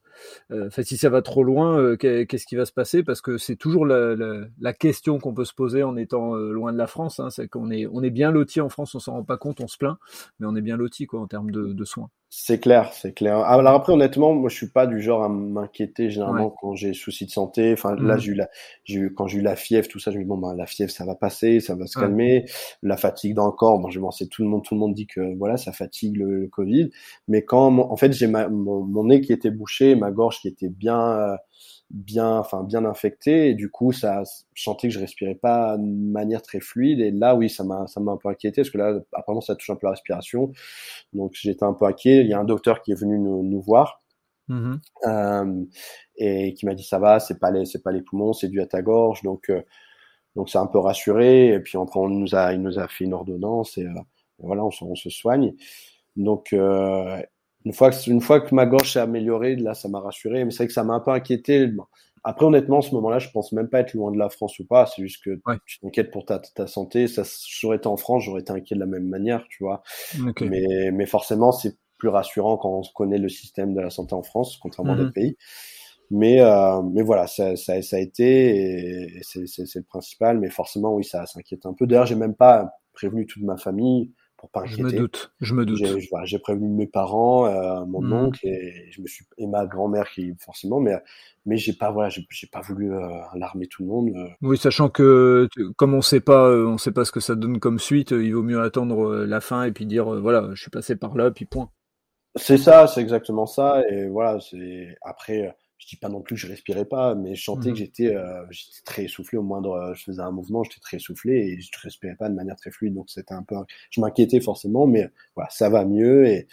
[0.50, 3.02] enfin si ça va trop loin, qu'est-ce qui va se passer?
[3.04, 6.86] Parce que c'est toujours la, question qu'on peut se poser en étant loin de la
[6.86, 7.20] France.
[7.20, 9.60] Hein, c'est qu'on est, on est bien loti en France, on s'en rend pas compte,
[9.60, 9.98] on se plaint,
[10.40, 12.10] mais on est bien loti en termes de soins.
[12.38, 13.38] C'est clair, c'est clair.
[13.38, 16.92] Ah, alors après, honnêtement, moi, je suis pas du genre à m'inquiéter généralement quand j'ai
[16.92, 17.72] soucis de santé.
[17.72, 18.18] Enfin, là, mmh.
[18.18, 18.50] j'ai eu la,
[18.84, 20.66] j'ai eu quand j'ai eu la fièvre, tout ça, je me dis bon, ben, la
[20.66, 22.44] fièvre, ça va passer, ça va se calmer.
[22.82, 24.92] La fatigue dans le corps, bon, je m'en sais tout le monde, tout le monde
[24.92, 26.90] dit que voilà, ça fatigue le, Covid.
[27.26, 30.68] Mais quand, en fait, j'ai mon, mon, nez qui était bouché, ma gorge qui était
[30.68, 31.36] bien euh,
[31.90, 34.22] bien, enfin bien infecté et du coup ça,
[34.54, 37.86] je sentais que je respirais pas de manière très fluide et là oui ça m'a
[37.86, 40.52] ça m'a un peu inquiété parce que là apparemment ça touche un peu la respiration
[41.12, 42.22] donc j'étais un peu inquiet.
[42.22, 44.02] Il y a un docteur qui est venu nous, nous voir.
[44.48, 44.76] Mmh
[45.06, 45.64] euh,
[46.16, 48.60] et qui m'a dit ça va, c'est pas les, c'est pas les poumons, c'est dû
[48.60, 49.50] à ta gorge, donc
[50.36, 51.48] donc c'est un peu rassuré.
[51.54, 53.86] Et puis après on nous a, il nous a fait une ordonnance et,
[54.38, 55.54] voilà, on, on, se soigne.
[56.16, 56.54] Donc
[57.66, 60.52] une fois que une fois que ma gorge s'est améliorée, là ça m'a rassuré, mais
[60.52, 61.68] c'est vrai que ça m'a un peu inquiété.
[62.22, 64.64] Après, honnêtement, en ce moment-là, je pense même pas être loin de la France ou
[64.64, 64.86] pas.
[64.86, 67.06] C'est juste que tu t'inquiètes pour ta, ta santé.
[67.06, 67.22] Ça,
[67.60, 69.82] j'aurais été en France, j'aurais été inquiet de la même manière, tu vois.
[70.40, 74.22] Mais, mais forcément, c'est plus rassurant quand on connaît le système de la santé en
[74.22, 75.12] France, contrairement à d'autres mhm.
[75.12, 75.36] pays.
[76.10, 79.44] Mais, euh, mais voilà, ça, ça, ça a été, et c'est
[79.74, 80.38] le principal.
[80.38, 81.86] Mais forcément, oui, ça s'inquiète un peu.
[81.86, 84.82] D'ailleurs, j'ai même pas prévenu toute ma famille pour pas inquiéter.
[84.82, 85.82] Je me doute, je me doute.
[86.24, 88.12] J'ai prévenu mes parents, euh, mon mmh.
[88.12, 90.96] oncle et je me suis et ma grand-mère qui forcément, mais
[91.44, 94.10] mais j'ai pas voilà, j'ai pas voulu euh, alarmer tout le monde.
[94.14, 94.28] Euh.
[94.42, 97.78] Oui, sachant que comme on sait pas, on sait pas ce que ça donne comme
[97.78, 101.16] suite, il vaut mieux attendre la fin et puis dire voilà, je suis passé par
[101.16, 101.70] là, puis point.
[102.34, 106.40] C'est ça, c'est exactement ça et voilà, c'est après je dis pas non plus que
[106.40, 107.76] je respirais pas, mais je sentais que mmh.
[107.76, 111.34] j'étais euh, j'étais très essoufflé au moindre, euh, je faisais un mouvement, j'étais très essoufflé
[111.34, 113.56] et je respirais pas de manière très fluide, donc c'était un peu,
[113.90, 116.46] je m'inquiétais forcément, mais voilà, ça va mieux et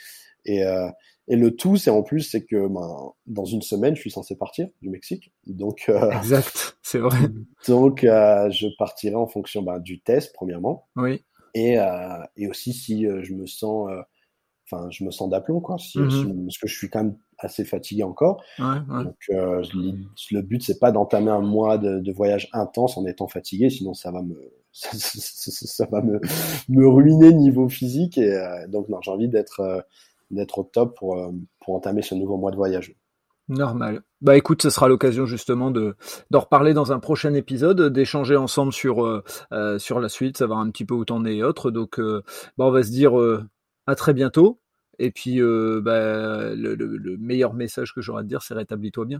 [0.45, 0.89] et euh,
[1.27, 4.35] et le tout, c'est en plus, c'est que ben, dans une semaine, je suis censé
[4.35, 5.31] partir du Mexique.
[5.47, 7.17] Donc, euh, exact, c'est vrai.
[7.67, 10.87] Donc, euh, je partirai en fonction ben, du test, premièrement.
[10.97, 11.23] Oui.
[11.53, 13.89] Et, euh, et aussi si je me sens,
[14.65, 15.77] enfin, je me sens d'aplomb, quoi.
[15.77, 18.43] Si, mmh parce que je suis quand même assez fatigué encore.
[18.59, 19.63] Donc euh,
[20.31, 24.11] le but c'est pas d'entamer un mois de, voyage intense en étant fatigué, sinon ça
[24.11, 24.35] va me
[24.73, 26.19] ça, va me,
[26.69, 29.81] me ruiner niveau physique et euh, donc non j'ai envie d'être euh,
[30.31, 32.95] d'être au top pour pour entamer ce nouveau mois de voyage.
[33.49, 34.03] Normal.
[34.21, 35.95] Bah écoute, ce sera l'occasion justement de
[36.31, 39.23] d'en reparler dans un prochain épisode, d'échanger ensemble sur
[39.77, 41.69] sur la suite, savoir un petit peu où t'en es et autres.
[41.69, 43.13] Donc bah on va se dire
[43.85, 44.62] à très bientôt.
[44.99, 49.19] Et puis, euh, bah, le, meilleur message que j'aurais à te dire, c'est rétablis-toi bien.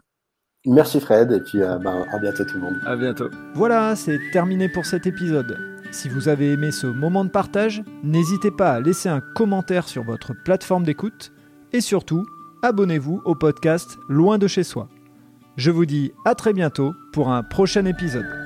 [0.66, 2.76] Merci Fred, et puis euh, bah, à bientôt tout le monde.
[2.86, 3.30] À bientôt.
[3.54, 5.58] Voilà, c'est terminé pour cet épisode.
[5.92, 10.04] Si vous avez aimé ce moment de partage, n'hésitez pas à laisser un commentaire sur
[10.04, 11.32] votre plateforme d'écoute
[11.74, 12.26] et surtout,
[12.62, 14.88] abonnez-vous au podcast Loin de chez soi.
[15.58, 18.43] Je vous dis à très bientôt pour un prochain épisode.